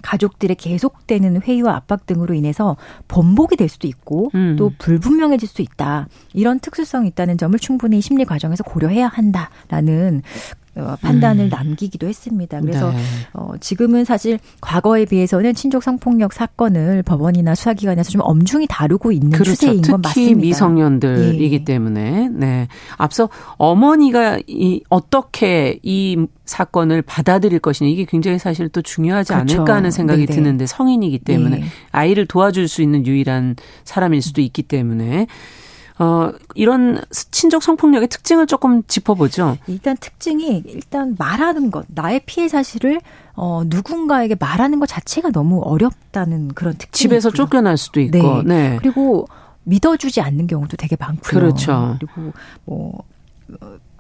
[0.02, 2.76] 가족들의 계속되는 회의와 압박 등으로 인해서
[3.08, 4.56] 번복이 될 수도 있고 음.
[4.58, 6.08] 또 불분명해질 수 있다.
[6.34, 10.61] 이런 특수성이 있다는 점을 충분히 심리 과정에서 고려해야 한다라는 어,
[11.02, 11.50] 판단을 음.
[11.50, 12.62] 남기기도 했습니다.
[12.62, 12.98] 그래서 네.
[13.34, 19.52] 어, 지금은 사실 과거에 비해서는 친족 성폭력 사건을 법원이나 수사기관에서 좀 엄중히 다루고 있는 그렇죠.
[19.52, 20.10] 추세인 건 맞습니다.
[20.14, 21.64] 특히 미성년들이기 예.
[21.64, 22.68] 때문에 네
[22.98, 29.56] 앞서 어머니가 이 어떻게 이 사건을 받아들일 것이냐 이게 굉장히 사실 또 중요하지 그렇죠.
[29.56, 30.36] 않을까 하는 생각이 네네.
[30.36, 31.66] 드는데 성인이기 때문에 네.
[31.92, 35.28] 아이를 도와줄 수 있는 유일한 사람일 수도 있기 때문에
[36.02, 39.60] 어, 이런 친족 성폭력의 특징을 조금 짚어보죠.
[39.68, 43.00] 일단 특징이 일단 말하는 것, 나의 피해 사실을
[43.36, 47.38] 어, 누군가에게 말하는 것 자체가 너무 어렵다는 그런 특징이 집에서 있고요.
[47.38, 48.42] 쫓겨날 수도 있고.
[48.42, 48.44] 네.
[48.44, 48.78] 네.
[48.82, 49.28] 그리고
[49.64, 51.40] 믿어주지 않는 경우도 되게 많고요.
[51.40, 51.98] 그렇죠.
[52.00, 52.34] 그리고
[52.66, 53.04] 뭐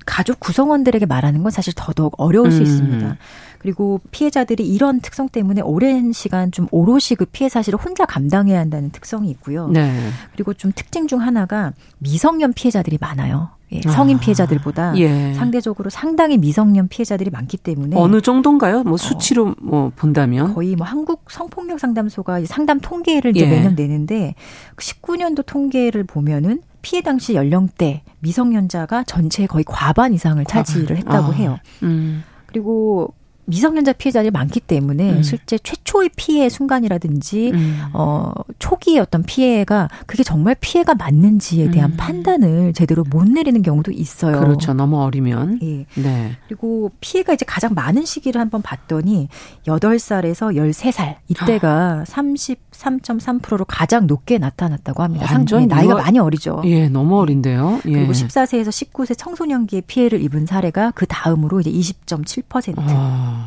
[0.07, 2.51] 가족 구성원들에게 말하는 건 사실 더더욱 어려울 음.
[2.51, 3.17] 수 있습니다.
[3.61, 8.89] 그리고 피해자들이 이런 특성 때문에 오랜 시간 좀 오롯이 그 피해 사실을 혼자 감당해야 한다는
[8.89, 9.67] 특성이 있고요.
[9.67, 9.93] 네.
[10.33, 13.51] 그리고 좀 특징 중 하나가 미성년 피해자들이 많아요.
[13.71, 15.33] 예, 성인 아, 피해자들보다 예.
[15.35, 18.81] 상대적으로 상당히 미성년 피해자들이 많기 때문에 어느 정도인가요?
[18.81, 18.97] 뭐 어.
[18.97, 23.49] 수치로 어, 뭐 본다면 거의 뭐 한국 성폭력 상담소가 상담 통계를 이제 예.
[23.49, 24.33] 매년 내는데
[24.75, 31.31] 19년도 통계를 보면은 피해 당시 연령대 미성년자가 전체의 거의 과반 이상을 차지를 했다고 아.
[31.31, 31.57] 해요.
[31.83, 32.23] 음.
[32.47, 33.13] 그리고
[33.45, 35.23] 미성년자 피해자들이 많기 때문에 음.
[35.23, 37.81] 실제 최초의 피해 순간이라든지 음.
[37.93, 41.97] 어 초기의 어떤 피해가 그게 정말 피해가 맞는지에 대한 음.
[41.97, 44.39] 판단을 제대로 못 내리는 경우도 있어요.
[44.39, 44.73] 그렇죠.
[44.73, 45.59] 너무 어리면.
[45.63, 45.85] 예.
[46.01, 46.37] 네.
[46.47, 49.27] 그리고 피해가 이제 가장 많은 시기를 한번 봤더니
[49.65, 55.27] 8살에서 13살 이때가 33.3%로 가장 높게 나타났다고 합니다.
[55.27, 56.61] 상당히 나이가 많이 어리죠.
[56.65, 57.81] 예, 너무 어린데요.
[57.85, 57.91] 예.
[57.91, 62.75] 그리고 14세에서 19세 청소년기에 피해를 입은 사례가 그 다음으로 이제 20.7%.
[62.77, 63.40] 아.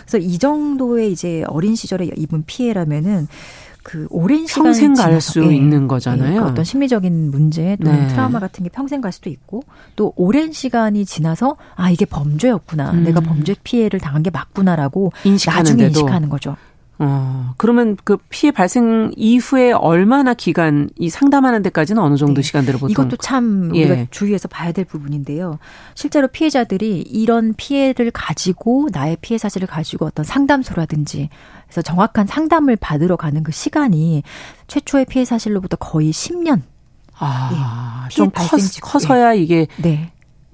[0.00, 3.28] 그래서 이 정도의 이제 어린 시절에 입은 피해라면은
[3.82, 6.34] 그 오랜 시간 평생 갈수 있는 거잖아요.
[6.34, 8.08] 예, 그 어떤 심리적인 문제 또는 네.
[8.08, 9.64] 트라우마 같은 게 평생 갈 수도 있고
[9.96, 13.04] 또 오랜 시간이 지나서 아 이게 범죄였구나, 음.
[13.04, 15.12] 내가 범죄 피해를 당한 게 맞구나라고
[15.46, 16.56] 나중에 인식하는 거죠.
[17.04, 22.42] 어, 그러면 그 피해 발생 이후에 얼마나 기간 이 상담하는 데까지는 어느 정도 네.
[22.42, 24.08] 시간들을 보통 이것도 참 우리가 예.
[24.12, 25.58] 주의해서 봐야 될 부분인데요.
[25.96, 31.28] 실제로 피해자들이 이런 피해를 가지고 나의 피해 사실을 가지고 어떤 상담소라든지
[31.64, 34.22] 그래서 정확한 상담을 받으러 가는 그 시간이
[34.68, 36.60] 최초의 피해 사실로부터 거의 10년.
[37.18, 38.14] 아, 예.
[38.14, 40.12] 좀 커, 서야 이게 네.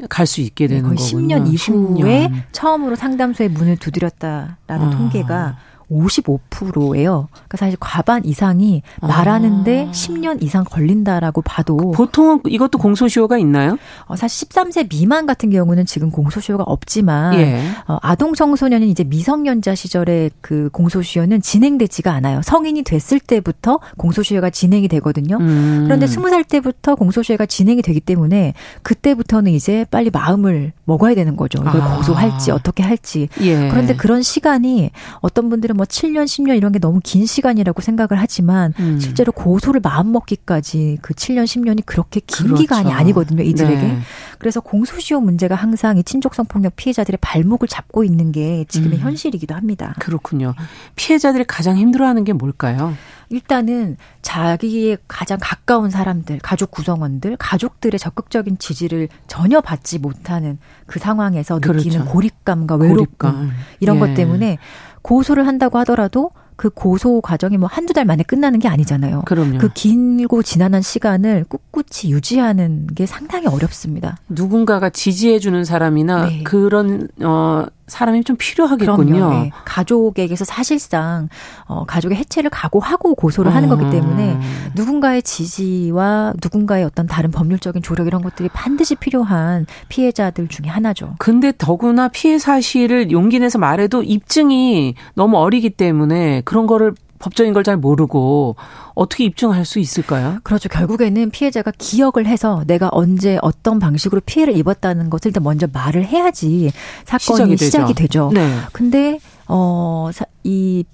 [0.09, 0.97] 갈수 있게 네, 되는 네.
[0.97, 2.43] 거의 10년 이후에 10년.
[2.53, 4.91] 처음으로 상담소에 문을 두드렸다라는 아.
[4.91, 5.59] 통계가
[5.91, 7.29] 55%예요.
[7.33, 9.91] 그러니까 사실 과반 이상이 말하는데 아.
[9.91, 13.79] 10년 이상 걸린다라고 봐도 보통은 이것도 공소시효가 있나요?
[14.07, 17.61] 어, 사실 13세 미만 같은 경우는 지금 공소시효가 없지만 예.
[17.87, 22.43] 어, 아동 청소년은 이제 미성년자 시절에 그 공소시효는 진행되지가 않아요.
[22.43, 25.39] 성인이 됐을 때부터 공소시효가 진행이 되거든요.
[25.39, 25.85] 음.
[25.85, 31.63] 그런데 20살 때부터 공소시효가 진행이 되기 때문에 그때부터는 이제 빨리 마음을 먹어야 되는 거죠.
[31.63, 31.97] 이걸 아.
[31.97, 33.29] 고소할지 어떻게 할지.
[33.41, 33.69] 예.
[33.69, 38.75] 그런데 그런 시간이 어떤 분들은 뭐 7년, 10년 이런 게 너무 긴 시간이라고 생각을 하지만
[38.81, 38.99] 음.
[38.99, 42.61] 실제로 고소를 마음 먹기까지 그 7년, 10년이 그렇게 긴 그렇죠.
[42.63, 43.81] 기간이 아니거든요, 이들에게.
[43.81, 43.99] 네.
[44.39, 49.03] 그래서 공소시효 문제가 항상 이 친족성 폭력 피해자들의 발목을 잡고 있는 게 지금의 음.
[49.05, 49.95] 현실이기도 합니다.
[50.01, 50.55] 그렇군요.
[50.97, 52.95] 피해자들이 가장 힘들어하는 게 뭘까요?
[53.31, 61.57] 일단은 자기의 가장 가까운 사람들, 가족 구성원들, 가족들의 적극적인 지지를 전혀 받지 못하는 그 상황에서
[61.57, 62.05] 느끼는 그렇죠.
[62.07, 63.51] 고립감과 외롭감 고립감.
[63.81, 64.01] 이런 예.
[64.01, 64.59] 것 때문에
[65.03, 69.23] 고소를 한다고 하더라도 그 고소 과정이 뭐 한두 달 만에 끝나는 게 아니잖아요.
[69.27, 69.59] 그럼요.
[69.59, 74.17] 그 길고 지난한 시간을 꿋꿋이 유지하는 게 상당히 어렵습니다.
[74.29, 76.43] 누군가가 지지해 주는 사람이나 네.
[76.43, 79.15] 그런 어 사람이 좀 필요하겠군요.
[79.15, 79.51] 그럼요, 네.
[79.65, 81.29] 가족에게서 사실상
[81.67, 84.71] 어 가족의 해체를 각오하고 고소를 하는 거기 때문에 음.
[84.75, 91.15] 누군가의 지지와 누군가의 어떤 다른 법률적인 조력 이런 것들이 반드시 필요한 피해자들 중에 하나죠.
[91.19, 97.63] 근데 더구나 피해 사실을 용기 내서 말해도 입증이 너무 어리기 때문에 그런 거를 법적인 걸
[97.63, 98.57] 잘 모르고
[98.95, 100.39] 어떻게 입증할 수 있을까요?
[100.43, 100.69] 그렇죠.
[100.69, 106.73] 결국에는 피해자가 기억을 해서 내가 언제 어떤 방식으로 피해를 입었다는 것을 일단 먼저 말을 해야지
[107.05, 108.31] 사건이 시작이, 시작이 되죠.
[108.33, 108.49] 네.
[108.73, 110.85] 근데 어이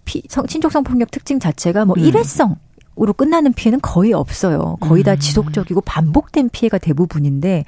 [0.48, 2.04] 친족 성폭력 특징 자체가 뭐 음.
[2.04, 2.56] 일회성
[3.00, 4.76] 으로 끝나는 피해는 거의 없어요.
[4.78, 5.18] 거의 다 음.
[5.18, 7.64] 지속적이고 반복된 피해가 대부분인데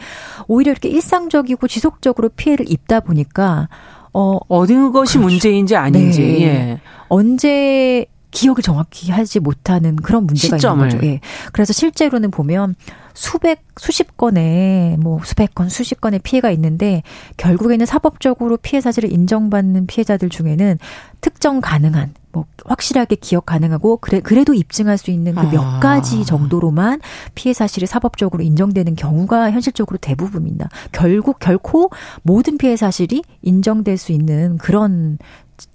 [0.46, 3.68] 오히려 이렇게 일상적이고 지속적으로 피해를 입다 보니까
[4.12, 5.28] 어 어느 것이 그렇죠.
[5.28, 6.42] 문제인지 아닌지 네.
[6.42, 6.80] 예.
[7.09, 8.07] 언제
[8.37, 10.87] 기억을 정확히 하지 못하는 그런 문제가 시점을.
[10.87, 11.07] 있는 거죠.
[11.07, 11.20] 예.
[11.53, 12.74] 그래서 실제로는 보면
[13.14, 17.03] 수백 수십 건의 뭐 수백 건 수십 건의 피해가 있는데
[17.39, 20.78] 결국에는 사법적으로 피해 사실을 인정받는 피해자들 중에는
[21.22, 25.80] 특정 가능한 뭐 확실하게 기억 가능하고 그래 그래도 입증할 수 있는 그몇 아.
[25.80, 27.01] 가지 정도로만
[27.34, 30.68] 피해 사실이 사법적으로 인정되는 경우가 현실적으로 대부분입니다.
[30.93, 31.89] 결국 결코
[32.22, 35.16] 모든 피해 사실이 인정될 수 있는 그런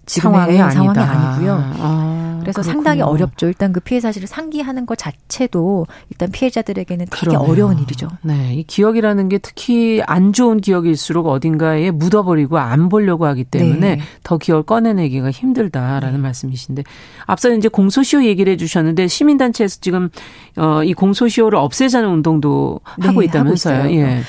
[0.07, 1.73] 상황이, 상황이 아니고요.
[1.79, 2.73] 아, 그래서 그렇군요.
[2.73, 3.47] 상당히 어렵죠.
[3.47, 7.49] 일단 그 피해 사실을 상기하는 것 자체도 일단 피해자들에게는 되게 그러네요.
[7.49, 8.07] 어려운 일이죠.
[8.23, 14.01] 네, 이 기억이라는 게 특히 안 좋은 기억일수록 어딘가에 묻어버리고 안 보려고 하기 때문에 네.
[14.23, 16.17] 더 기억을 꺼내내기가 힘들다라는 네.
[16.17, 16.83] 말씀이신데
[17.25, 20.09] 앞서 이제 공소시효 얘기를 해주셨는데 시민단체에서 지금
[20.57, 23.79] 어, 이 공소시효를 없애자는 운동도 네, 하고 있다면서요.
[23.83, 24.21] 하고 예.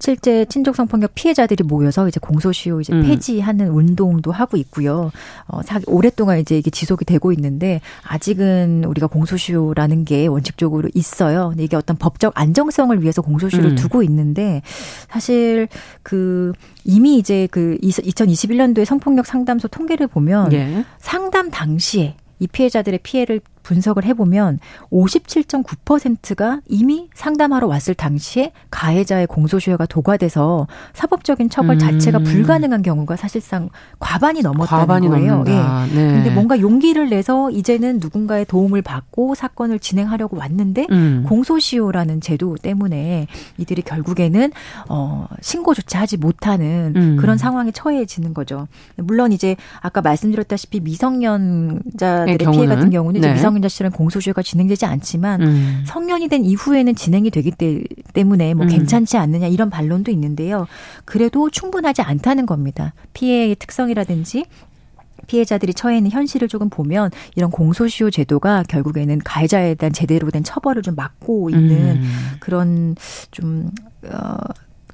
[0.00, 3.02] 실제 친족 성폭력 피해자들이 모여서 이제 공소시효 이제 음.
[3.02, 5.10] 폐지하는 운동도 하고 있고요.
[5.48, 11.50] 어, 오랫동안 이제 이게 지속이 되고 있는데 아직은 우리가 공소시효라는 게 원칙적으로 있어요.
[11.50, 13.76] 근데 이게 어떤 법적 안정성을 위해서 공소시효를 음.
[13.76, 14.62] 두고 있는데
[15.08, 15.68] 사실
[16.02, 16.52] 그
[16.84, 20.84] 이미 이제 그 2021년도에 성폭력 상담소 통계를 보면 예.
[20.98, 23.40] 상담 당시에 이 피해자들의 피해를
[23.70, 24.58] 분석을 해보면
[24.90, 31.78] 57.9%가 이미 상담하러 왔을 당시에 가해자의 공소시효가 도과돼서 사법적인 처벌 음.
[31.78, 33.68] 자체가 불가능한 경우가 사실상
[34.00, 35.44] 과반이 넘었다는 과반이 거예요.
[35.46, 35.52] 예.
[35.94, 36.12] 네.
[36.14, 41.24] 근데 뭔가 용기를 내서 이제는 누군가의 도움을 받고 사건을 진행하려고 왔는데 음.
[41.28, 44.50] 공소시효라는 제도 때문에 이들이 결국에는
[44.88, 47.16] 어 신고조차 하지 못하는 음.
[47.20, 48.66] 그런 상황에 처해지는 거죠.
[48.96, 53.32] 물론 이제 아까 말씀드렸다시피 미성년자들의 피해 같은 경우는 네.
[53.34, 55.84] 미성 미 성년자 시절은 공소시효가 진행되지 않지만 음.
[55.86, 57.52] 성년이 된 이후에는 진행이 되기
[58.12, 58.68] 때문에 뭐 음.
[58.68, 60.66] 괜찮지 않느냐 이런 반론도 있는데요.
[61.04, 62.94] 그래도 충분하지 않다는 겁니다.
[63.12, 64.46] 피해의 특성이라든지
[65.26, 70.82] 피해자들이 처해 있는 현실을 조금 보면 이런 공소시효 제도가 결국에는 가해자에 대한 제대로 된 처벌을
[70.82, 72.30] 좀 막고 있는 음.
[72.40, 72.96] 그런
[73.30, 73.70] 좀
[74.04, 74.36] 어,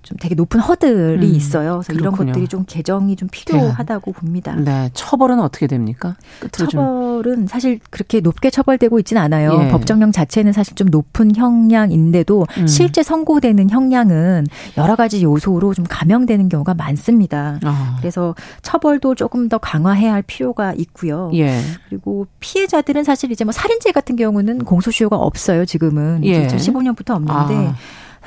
[0.07, 1.81] 좀 되게 높은 허들이 음, 있어요.
[1.85, 2.23] 그래서 그렇군요.
[2.23, 4.21] 이런 것들이 좀 개정이 좀 필요하다고 네.
[4.21, 4.55] 봅니다.
[4.55, 4.89] 네.
[4.95, 6.15] 처벌은 어떻게 됩니까?
[6.53, 7.47] 처벌은 좀.
[7.49, 9.59] 사실 그렇게 높게 처벌되고 있지는 않아요.
[9.65, 9.69] 예.
[9.69, 12.67] 법정형 자체는 사실 좀 높은 형량인데도 음.
[12.69, 14.47] 실제 선고되는 형량은
[14.79, 17.59] 여러 가지 요소로 좀 감형되는 경우가 많습니다.
[17.65, 17.97] 아.
[17.99, 21.33] 그래서 처벌도 조금 더 강화해야 할 필요가 있고요.
[21.35, 21.61] 예.
[21.89, 25.65] 그리고 피해자들은 사실 이제 뭐 살인죄 같은 경우는 공소시효가 없어요.
[25.65, 26.47] 지금은 예.
[26.47, 27.75] 2015년부터 없는데 아.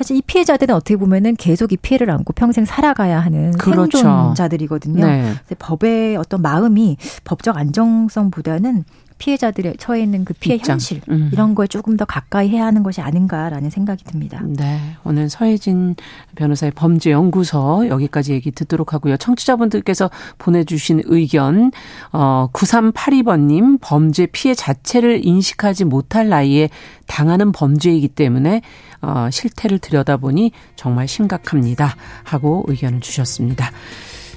[0.00, 3.98] 사실 이 피해자들은 어떻게 보면은 계속 이 피해를 안고 평생 살아가야 하는 그렇죠.
[3.98, 5.04] 생존자들이거든요.
[5.04, 5.34] 네.
[5.58, 8.84] 법의 어떤 마음이 법적 안정성보다는
[9.18, 10.72] 피해자들의 처해 있는 그 피해 입장.
[10.74, 11.28] 현실 음.
[11.34, 14.40] 이런 거에 조금 더 가까이 해야 하는 것이 아닌가라는 생각이 듭니다.
[14.42, 15.96] 네, 오늘 서혜진
[16.34, 19.18] 변호사의 범죄 연구소 여기까지 얘기 듣도록 하고요.
[19.18, 21.70] 청취자분들께서 보내주신 의견
[22.12, 26.70] 어 9382번님 범죄 피해 자체를 인식하지 못할 나이에
[27.06, 28.62] 당하는 범죄이기 때문에
[29.02, 31.96] 어, 실태를 들여다보니 정말 심각합니다.
[32.24, 33.70] 하고 의견을 주셨습니다.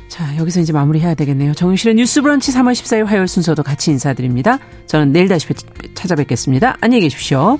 [0.07, 1.53] 자, 여기서 이제 마무리해야 되겠네요.
[1.53, 4.59] 정윤실의 뉴스 브런치 3월 14일 화요일 순서도 같이 인사드립니다.
[4.85, 5.47] 저는 내일 다시
[5.95, 6.77] 찾아뵙겠습니다.
[6.81, 7.57] 안녕히 계십시오.